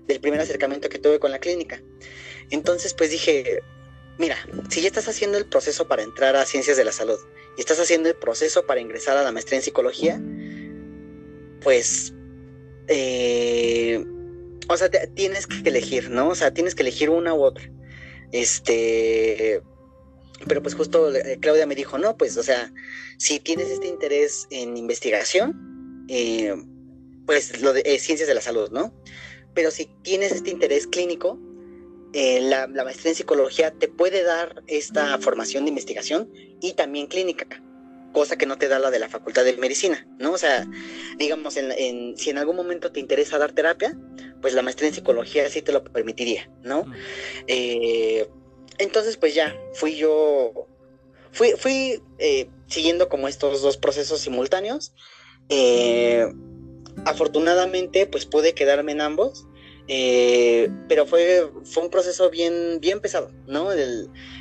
[0.06, 1.82] del primer acercamiento que tuve con la clínica.
[2.50, 3.62] Entonces pues dije,
[4.18, 4.36] mira,
[4.68, 7.18] si ya estás haciendo el proceso para entrar a ciencias de la salud
[7.56, 10.20] y estás haciendo el proceso para ingresar a la maestría en psicología,
[11.62, 12.14] pues,
[12.88, 14.04] eh,
[14.68, 16.28] o sea, tienes que elegir, ¿no?
[16.28, 17.70] O sea, tienes que elegir una u otra.
[18.32, 19.62] Este,
[20.46, 22.72] pero pues justo eh, Claudia me dijo, no, pues, o sea,
[23.16, 26.54] si tienes este interés en investigación, eh,
[27.24, 28.94] pues lo de ciencias de la salud, ¿no?
[29.54, 31.38] Pero si tienes este interés clínico,
[32.12, 36.30] eh, la, maestría en psicología te puede dar esta formación de investigación
[36.60, 37.46] y también clínica,
[38.12, 40.32] cosa que no te da la de la facultad de medicina, ¿no?
[40.32, 40.66] O sea,
[41.18, 43.98] digamos, si en algún momento te interesa dar terapia,
[44.40, 46.84] pues la maestría en psicología sí te lo permitiría, ¿no?
[47.46, 48.28] Eh,
[48.78, 50.66] entonces, pues ya, fui yo,
[51.32, 54.92] fui, fui eh, siguiendo como estos dos procesos simultáneos.
[57.04, 59.46] afortunadamente, pues pude quedarme en ambos
[59.88, 63.68] eh, pero fue, fue un proceso bien, bien pesado, ¿no?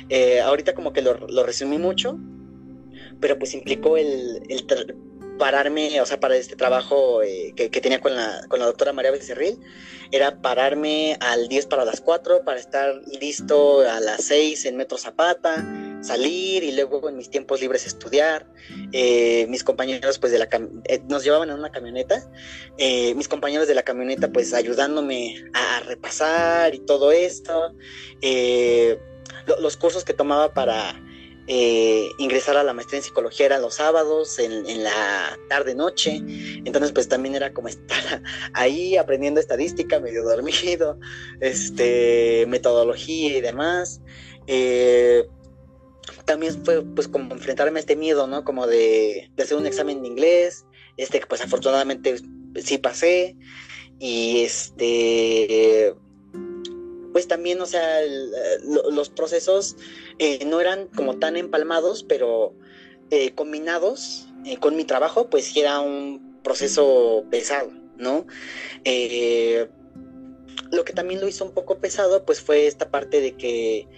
[0.08, 1.14] Eh, ahorita como que lo,
[1.44, 2.18] resumí mucho,
[3.20, 4.42] pero pues implicó el,
[5.38, 9.10] pararme, o sea, para este trabajo eh, que, tenía con la, con la doctora María
[9.10, 9.58] Becerril,
[10.12, 14.98] era pararme al 10 para las 4 para estar listo a las 6 en Metro
[14.98, 15.66] Zapata,
[16.00, 18.46] salir y luego en mis tiempos libres estudiar.
[18.92, 20.48] Eh, mis compañeros pues de la
[20.84, 22.22] eh, nos llevaban en una camioneta,
[22.78, 27.74] eh, mis compañeros de la camioneta pues ayudándome a repasar y todo esto.
[29.60, 31.00] los cursos que tomaba para
[31.48, 36.22] ingresar a la maestría en psicología eran los sábados, en, la tarde-noche.
[36.64, 38.22] Entonces, pues también era como estar
[38.52, 40.98] ahí aprendiendo estadística, medio dormido,
[41.40, 44.00] este, metodología y demás.
[44.46, 45.26] Eh,
[46.24, 48.44] también fue pues como enfrentarme a este miedo, ¿no?
[48.44, 50.66] Como de, hacer un examen de inglés,
[50.96, 52.16] este pues afortunadamente
[52.56, 53.36] sí pasé
[53.98, 55.94] y este
[57.16, 58.00] pues también, o sea,
[58.92, 59.74] los procesos
[60.18, 62.52] eh, no eran como tan empalmados, pero
[63.10, 68.26] eh, combinados eh, con mi trabajo, pues era un proceso pesado, ¿no?
[70.70, 73.88] lo que también lo hizo un poco pesado, pues fue esta parte de que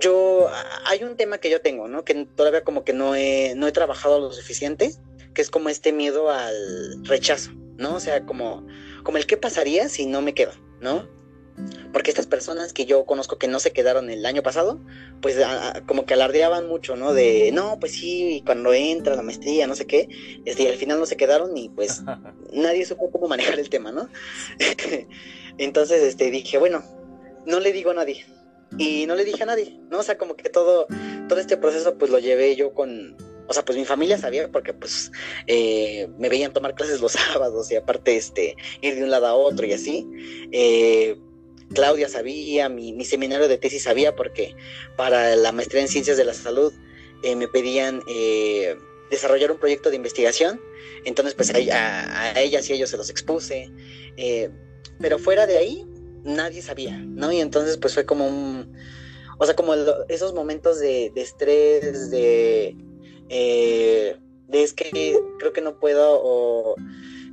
[0.00, 0.48] yo,
[0.84, 2.04] hay un tema que yo tengo, ¿no?
[2.04, 4.92] Que todavía como que no he, no he trabajado lo suficiente,
[5.34, 7.96] que es como este miedo al rechazo, ¿no?
[7.96, 8.64] O sea, como,
[9.02, 11.15] como el qué pasaría si no me quedo, ¿no?
[11.92, 14.80] Porque estas personas que yo conozco que no se quedaron el año pasado,
[15.20, 15.38] pues
[15.86, 17.14] como que alardeaban mucho, ¿no?
[17.14, 20.08] De, no, pues sí, cuando entra la maestría, no sé qué,
[20.44, 22.02] este, y al final no se quedaron y pues
[22.52, 24.08] nadie supo cómo manejar el tema, ¿no?
[25.58, 26.82] Entonces, este, dije, bueno,
[27.46, 28.26] no le digo a nadie,
[28.78, 30.00] y no le dije a nadie, ¿no?
[30.00, 30.86] O sea, como que todo,
[31.28, 34.74] todo este proceso pues lo llevé yo con, o sea, pues mi familia sabía porque
[34.74, 35.10] pues
[35.46, 39.34] eh, me veían tomar clases los sábados y aparte este, ir de un lado a
[39.34, 40.06] otro y así.
[40.52, 41.18] Eh,
[41.74, 44.54] Claudia sabía, mi, seminario de tesis sabía porque
[44.96, 46.72] para la maestría en ciencias de la salud
[47.22, 48.02] eh, me pedían
[49.10, 50.60] desarrollar un proyecto de investigación,
[51.04, 53.70] entonces pues a, a, ellas y ellos se los expuse.
[55.00, 55.86] pero fuera de ahí,
[56.24, 57.32] nadie sabía, ¿no?
[57.32, 58.76] Y entonces pues fue como un,
[59.38, 59.74] o sea, como
[60.08, 62.76] esos momentos de, estrés, de,
[63.28, 64.16] eh,
[64.48, 66.74] de es que creo que no puedo o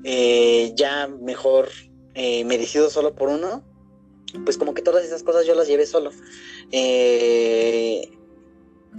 [0.04, 1.70] eh, ya mejor
[2.14, 3.64] eh, me decido solo por uno,
[4.46, 6.12] pues como que todas esas cosas yo las llevé solo.
[6.72, 8.10] Eh,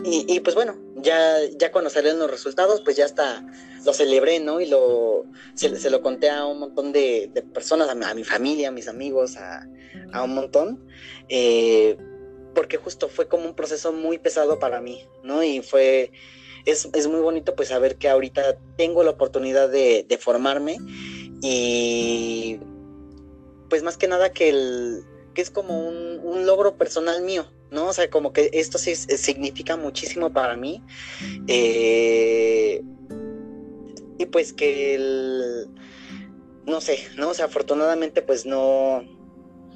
[0.05, 3.47] y, pues bueno, ya, ya cuando salieron los resultados, pues ya hasta
[3.85, 4.61] lo celebré, ¿no?
[4.61, 5.25] Y lo,
[5.55, 9.69] se, lo conté a un montón de, personas, a mi, familia, a mis amigos, a,
[10.23, 10.85] un montón.
[11.29, 11.97] Eh,
[12.57, 15.45] porque justo fue como un proceso muy pesado para mí, ¿no?
[15.45, 16.11] Y fue,
[16.67, 20.79] es, muy bonito pues saber que ahorita tengo la oportunidad de, de formarme
[21.41, 22.59] y
[23.69, 25.05] pues más que nada que el,
[25.35, 27.87] que es como un, logro personal mío, ¿no?
[27.89, 30.83] O sea, como que esto sí significa muchísimo para mí.
[31.49, 32.83] Eh,
[34.19, 35.69] y pues que el,
[36.67, 37.31] no sé, ¿no?
[37.31, 39.03] O sea, afortunadamente pues no,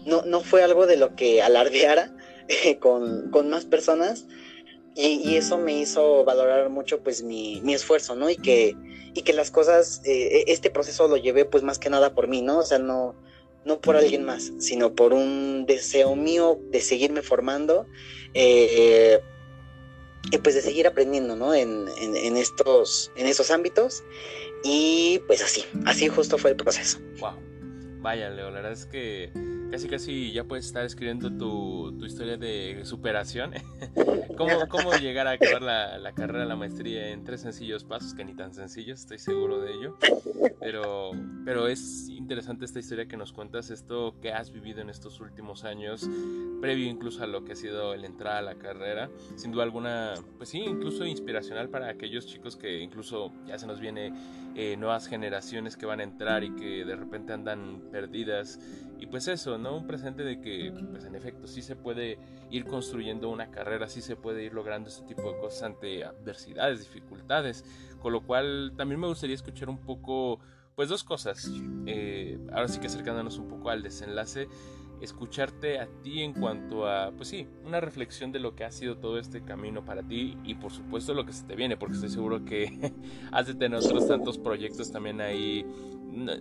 [0.07, 2.15] no, fue algo de lo que alardeara
[2.81, 4.27] con, más personas.
[4.95, 8.29] Y, eso me hizo valorar mucho pues mi, esfuerzo, ¿no?
[8.31, 8.75] Y que,
[9.15, 12.43] y que las cosas, eh, este proceso lo llevé pues más que nada por mí,
[12.43, 12.59] ¿no?
[12.59, 13.15] O sea, no,
[13.65, 17.87] no por alguien más, sino por un deseo mío de seguirme formando
[18.35, 19.21] eh,
[20.31, 21.55] y pues de seguir aprendiendo, ¿no?
[21.55, 21.89] En,
[22.37, 24.03] estos, en esos ámbitos
[24.65, 26.99] y pues así, así justo fue el proceso.
[27.21, 27.35] Wow.
[28.01, 29.31] Vaya, Leo, la verdad es que
[29.71, 33.53] casi casi ya puedes estar escribiendo tu, tu historia de superación.
[34.37, 38.25] ¿Cómo, ¿Cómo, llegar a acabar la, la, carrera, la maestría en tres sencillos pasos, que
[38.25, 39.99] ni tan sencillos, estoy seguro de ello.
[40.61, 41.11] Pero,
[41.45, 45.65] pero es interesante esta historia que nos cuentas, esto que has vivido en estos últimos
[45.65, 46.09] años,
[46.61, 49.11] previo incluso a lo que ha sido el entrar a la carrera.
[49.35, 53.81] Sin duda alguna, pues sí, incluso inspiracional para aquellos chicos que incluso ya se nos
[53.81, 54.13] viene
[54.55, 58.61] eh, nuevas generaciones que van a entrar y que de repente andan perdidas.
[59.01, 59.77] Y pues eso, ¿no?
[59.77, 62.19] Un presente de que, pues en efecto, sí se puede
[62.51, 66.81] ir construyendo una carrera, sí se puede ir logrando este tipo de cosas ante adversidades,
[66.81, 67.65] dificultades.
[68.01, 70.39] Con lo cual también me gustaría escuchar un poco,
[70.75, 71.51] pues dos cosas.
[71.87, 74.49] Eh, ahora sí que acercándonos un poco al desenlace
[75.01, 78.99] escucharte a ti en cuanto a, pues sí, una reflexión de lo que ha sido
[78.99, 82.11] todo este camino para ti y por supuesto lo que se te viene, porque estoy
[82.11, 82.93] seguro que
[83.33, 85.65] has de tener otros tantos proyectos también ahí.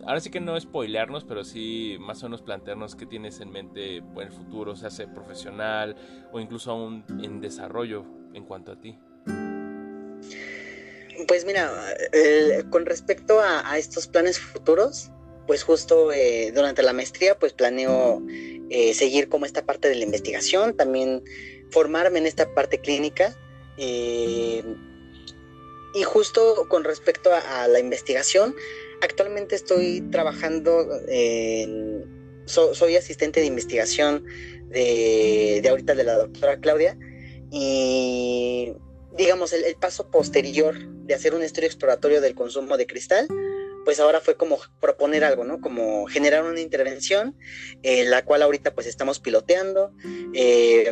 [0.06, 3.98] Ahora sí que no spoilearnos, pero sí más o menos plantearnos qué tienes en mente
[3.98, 5.96] en el futuro, sea sea profesional
[6.32, 8.98] o incluso aún en desarrollo en cuanto a ti.
[11.28, 11.72] Pues mira,
[12.70, 15.12] con respecto a estos planes futuros,
[15.48, 18.22] pues justo eh, durante la maestría pues planeo
[18.70, 21.24] eh, seguir como esta parte de la investigación, también
[21.72, 23.36] formarme en esta parte clínica.
[23.78, 24.64] Eh,
[25.96, 28.54] y justo con respecto a, la investigación,
[29.02, 30.86] actualmente estoy trabajando,
[32.46, 34.26] soy asistente de investigación
[34.68, 36.98] de, ahorita de la doctora Claudia
[37.52, 38.74] y
[39.18, 40.78] digamos el paso posterior
[41.08, 43.28] de hacer un estudio exploratorio del consumo de cristal
[43.88, 45.62] pues ahora fue como proponer algo, ¿no?
[45.62, 47.38] Como generar una intervención,
[47.84, 49.94] eh, la cual ahorita pues estamos piloteando.
[50.34, 50.92] Eh,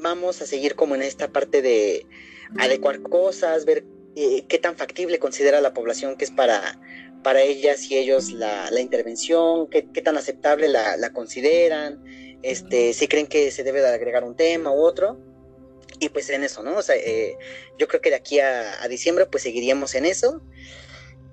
[0.00, 2.06] vamos a seguir como en esta parte de
[2.60, 6.80] adecuar cosas, ver eh, qué tan factible considera la población que es para,
[7.24, 12.04] para ellas y ellos la, intervención, qué, tan aceptable la, consideran,
[12.44, 15.18] este, si creen que se debe de agregar un tema u otro.
[15.98, 16.76] Y pues en eso, ¿no?
[16.76, 16.94] O sea,
[17.78, 20.40] yo creo que de aquí a diciembre pues seguiríamos en eso.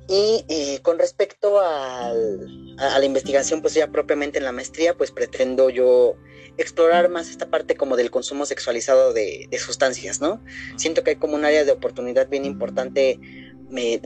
[0.07, 5.69] Y eh, con respecto a, la investigación, pues ya propiamente en la maestría, pues pretendo
[5.69, 6.17] yo
[6.57, 10.43] explorar más esta parte como del consumo sexualizado de, sustancias, ¿no?
[10.77, 13.19] Siento que hay como un área de oportunidad bien importante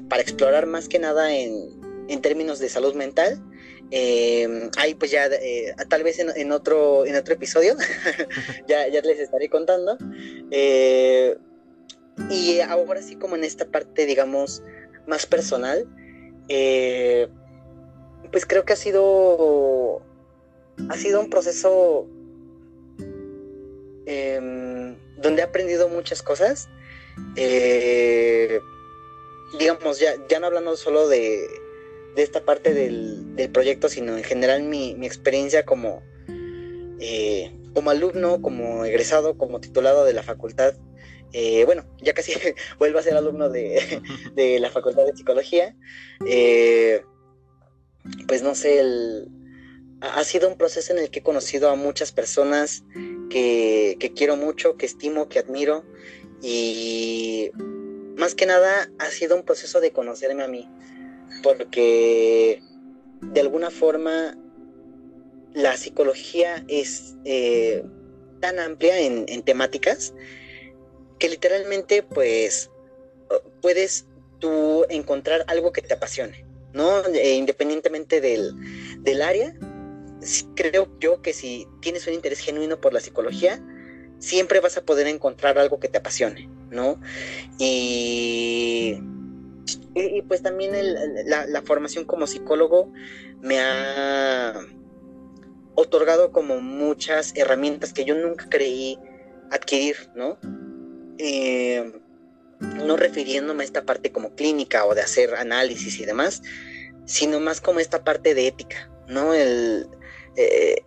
[0.09, 3.41] para explorar más que nada en, términos de salud mental.
[3.91, 7.75] Eh, ahí pues ya eh, tal vez en, otro, en otro episodio
[8.67, 9.97] ya, ya les estaré contando.
[12.29, 14.61] y ahora sí como en esta parte, digamos,
[15.07, 15.87] más personal,
[16.49, 17.27] eh,
[18.31, 20.01] pues creo que ha sido,
[20.89, 22.07] ha sido un proceso
[24.05, 26.69] em, donde he aprendido muchas cosas.
[27.35, 28.59] Eh,
[29.57, 31.47] digamos, ya, ya no hablando solo de,
[32.15, 36.03] de esta parte del, del, proyecto, sino en general mi, mi experiencia como,
[36.99, 40.75] eh, como alumno, como egresado, como titulado de la facultad
[41.33, 42.33] eh, bueno, ya casi
[42.79, 45.75] vuelvo a ser alumno de, la Facultad de Psicología.
[46.27, 47.03] Eh,
[48.27, 48.81] pues no sé,
[50.01, 52.83] ha sido un proceso en el que he conocido a muchas personas
[53.29, 55.83] que, quiero mucho, que estimo, que admiro.
[56.41, 57.51] Y
[58.15, 60.69] más que nada ha sido un proceso de conocerme a mí.
[61.41, 62.61] Porque
[63.21, 64.37] de alguna forma
[65.53, 67.83] la psicología es eh,
[68.39, 70.13] tan amplia en temáticas
[71.19, 72.69] que literalmente pues
[73.61, 74.05] puedes
[74.39, 77.03] tú encontrar algo que te apasione, ¿no?
[77.05, 79.55] E independientemente del, área,
[80.55, 83.61] creo yo que si tienes un interés genuino por la psicología,
[84.19, 86.99] siempre vas a poder encontrar algo que te apasione, ¿no?
[87.57, 88.99] Y,
[89.93, 90.71] y, pues también
[91.25, 92.91] la, formación como psicólogo
[93.41, 94.53] me ha
[95.75, 98.97] otorgado como muchas herramientas que yo nunca creí
[99.51, 100.37] adquirir, ¿no?
[101.17, 101.91] Eh,
[102.59, 106.41] no refiriéndome a esta parte como clínica o de hacer análisis y demás,
[107.05, 109.33] sino más como esta parte de ética, ¿no?
[109.33, 109.87] El,
[110.37, 110.83] eh,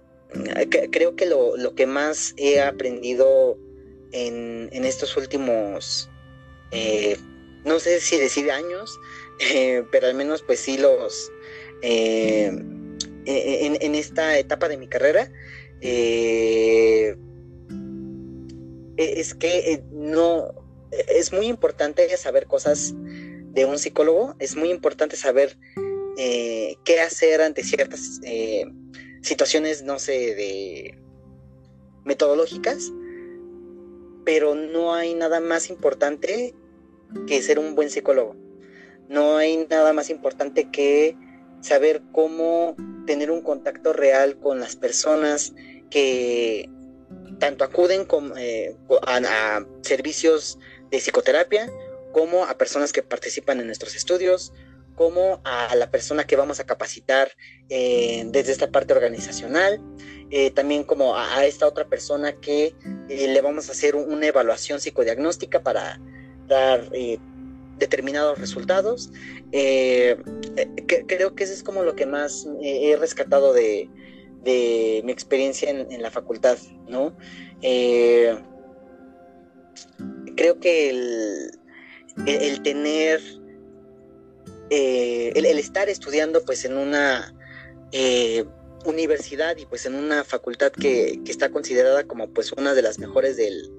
[0.91, 3.59] creo que lo, que más he aprendido
[4.13, 6.11] en, estos últimos,
[6.73, 7.17] eh,
[7.65, 8.99] no sé si decir años,
[9.93, 11.31] pero al menos pues sí los,
[11.83, 15.31] en, en, esta etapa de mi carrera,
[18.99, 20.53] es que no,
[20.91, 25.57] es muy importante saber cosas de un psicólogo, es muy importante saber
[26.17, 28.65] eh, qué hacer ante ciertas eh,
[29.23, 30.99] situaciones, no sé, de
[32.05, 32.93] metodológicas,
[34.25, 36.55] pero no hay nada más importante
[37.27, 38.37] que ser un buen psicólogo.
[39.09, 41.17] No hay nada más importante que
[41.61, 42.77] saber cómo
[43.07, 45.55] tener un contacto real con las personas
[45.89, 46.69] que
[47.39, 48.77] tanto acuden eh,
[49.07, 50.59] a, servicios
[50.91, 51.71] de psicoterapia
[52.13, 54.53] como a personas que participan en nuestros estudios,
[54.95, 57.31] como a la persona que vamos a capacitar
[57.69, 59.81] eh, desde esta parte organizacional,
[60.31, 62.75] eh, también como a, esta otra persona que
[63.09, 66.01] le vamos a hacer una evaluación psicodiagnóstica para
[66.49, 66.91] dar
[67.79, 69.11] determinados resultados.
[69.53, 73.89] creo que eso es como lo que más he rescatado de,
[74.45, 76.59] mi experiencia en, la facultad,
[76.89, 77.17] ¿no?
[80.37, 80.91] creo que
[82.27, 83.21] el tener
[84.71, 87.35] eh, el, estar estudiando pues en una
[87.93, 88.45] eh,
[88.85, 93.37] universidad y pues en una facultad que, está considerada como pues una de las mejores
[93.37, 93.73] del,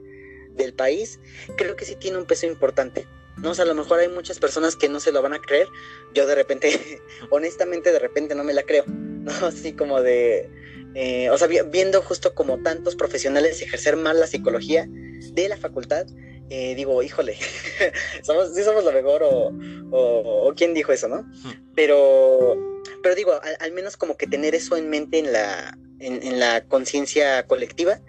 [0.75, 1.21] país,
[1.55, 3.07] creo que sí tiene un peso importante.
[3.37, 3.51] ¿no?
[3.51, 5.67] O a lo mejor hay muchas personas que no se lo van a creer.
[6.13, 6.99] Yo de repente,
[7.29, 8.83] honestamente, de repente no me la creo.
[9.29, 9.47] ¿No?
[9.47, 10.49] Así como de.
[10.95, 16.07] Eh, o sea, viendo justo como tantos profesionales ejercer mal la psicología de la facultad,
[16.49, 17.37] eh, digo, híjole,
[18.23, 19.51] somos, sí somos lo mejor o,
[19.91, 21.29] o, quién dijo eso, ¿no?
[21.75, 26.65] Pero, pero digo, al, menos como que tener eso en mente en la, en, la
[26.65, 28.01] conciencia colectiva,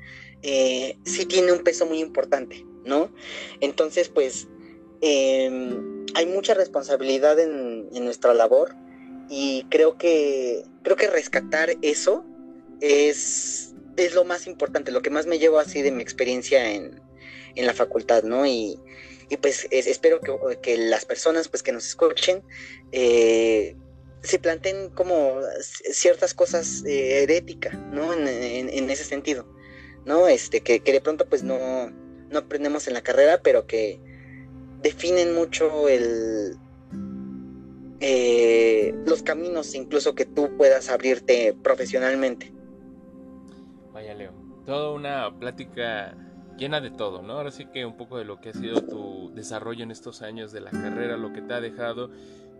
[0.42, 3.12] eh, sí tiene un peso muy importante, ¿no?
[3.60, 4.48] Entonces, pues,
[5.02, 8.74] em, hay mucha responsabilidad en, en, nuestra labor
[9.30, 12.26] y creo que, creo que rescatar eso
[12.80, 17.00] es, es lo más importante, lo que más me llevo así de mi experiencia en,
[17.54, 18.44] en la facultad, ¿no?
[18.44, 18.78] Y,
[19.40, 20.20] pues espero
[20.60, 22.42] que, las personas pues que nos escuchen
[22.90, 23.76] eh,
[24.24, 28.12] se planteen como ciertas cosas eh, ética, ¿no?
[28.12, 29.46] En, ese sentido,
[30.04, 30.26] ¿no?
[30.26, 34.00] Este, que, de pronto pues no, no aprendemos en la carrera, pero que
[34.82, 36.56] definen mucho el,
[38.00, 42.52] eh, los caminos incluso que tú puedas abrirte profesionalmente.
[43.92, 44.32] Vaya Leo,
[44.64, 46.16] toda una plática
[46.56, 47.34] llena de todo, ¿no?
[47.34, 50.52] Ahora sí que un poco de lo que ha sido tu desarrollo en estos años
[50.52, 52.10] de la carrera, lo que te ha dejado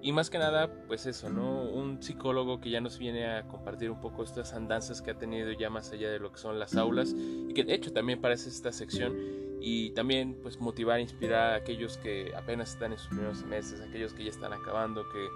[0.02, 1.62] y más que nada, pues eso, ¿no?
[1.62, 5.52] Un psicólogo que ya nos viene a compartir un poco estas andanzas que ha tenido
[5.52, 8.48] ya más allá de lo que son las aulas y que de hecho también parece
[8.48, 9.14] esta sección
[9.60, 14.14] y también pues motivar, inspirar a aquellos que apenas están en sus primeros meses, aquellos
[14.14, 15.28] que ya están acabando, que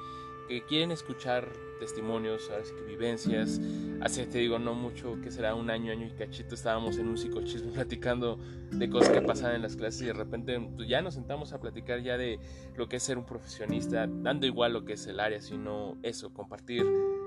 [0.49, 2.73] que quieren escuchar testimonios, ¿sabes?
[2.73, 3.61] que vivencias.
[4.01, 7.17] Hace, te digo, no mucho, que será un año, año y cachito, estábamos en un
[7.17, 8.39] psicochismo platicando
[8.71, 11.61] de cosas que pasaban en las clases y de repente pues, ya nos sentamos a
[11.61, 12.39] platicar ya de
[12.77, 16.33] lo que es ser un profesionista, dando igual lo que es el área, sino eso,
[16.33, 16.85] compartir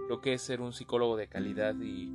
[0.09, 2.11] lo que es ser un psicólogo de calidad y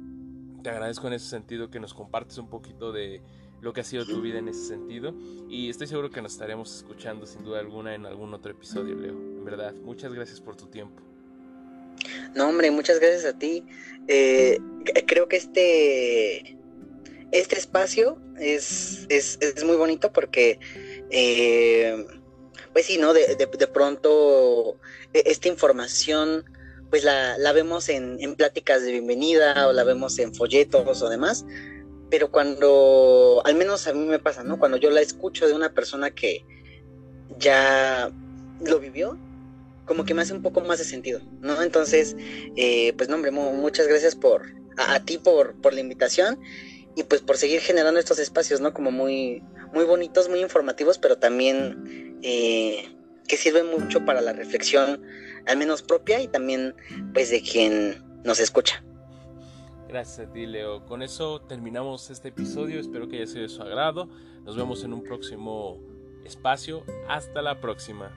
[0.63, 3.21] te agradezco en ese sentido que nos compartes un poquito de
[3.63, 5.15] lo que ha sido tu vida en ese sentido.
[5.49, 9.13] Y estoy seguro que nos estaremos escuchando sin duda alguna en algún otro episodio, Leo.
[9.13, 11.01] En verdad, muchas gracias por tu tiempo.
[12.35, 13.65] No, hombre, muchas gracias a ti.
[14.09, 14.59] Eh,
[15.07, 16.59] creo que este,
[17.31, 20.59] este espacio es, es, muy bonito porque,
[21.11, 22.05] eh,
[22.73, 23.15] pues sí, ¿no?
[23.15, 24.77] De, de, pronto
[25.15, 26.45] e, esta información
[26.91, 31.09] pues la, la vemos en, en, pláticas de bienvenida o la vemos en folletos o
[31.09, 31.47] demás,
[32.13, 34.59] pero cuando, al menos a mí me pasa, ¿no?
[34.59, 36.45] Cuando yo la escucho de una persona que
[37.39, 38.13] ya
[38.63, 39.17] lo vivió,
[39.87, 41.63] como que me hace un poco más de sentido, ¿no?
[41.63, 42.15] Entonces,
[42.55, 44.43] eh, pues no, hombre, muchas gracias por,
[44.77, 46.39] a, ti por, por la invitación
[46.97, 48.75] y pues por seguir generando estos espacios, ¿no?
[48.75, 49.43] Como muy,
[49.73, 52.95] muy bonitos, muy informativos, pero también eh,
[53.27, 55.03] que sirven mucho para la reflexión,
[55.47, 56.75] al menos propia y también
[57.15, 58.85] pues de quien nos escucha.
[59.93, 60.87] Gracias a Leo.
[60.87, 62.81] Con eso terminamos este episodio.
[62.81, 64.09] Espero que haya sido de su agrado.
[64.43, 65.79] Nos vemos en un próximo
[66.25, 66.83] espacio.
[67.11, 68.11] Hasta la próxima.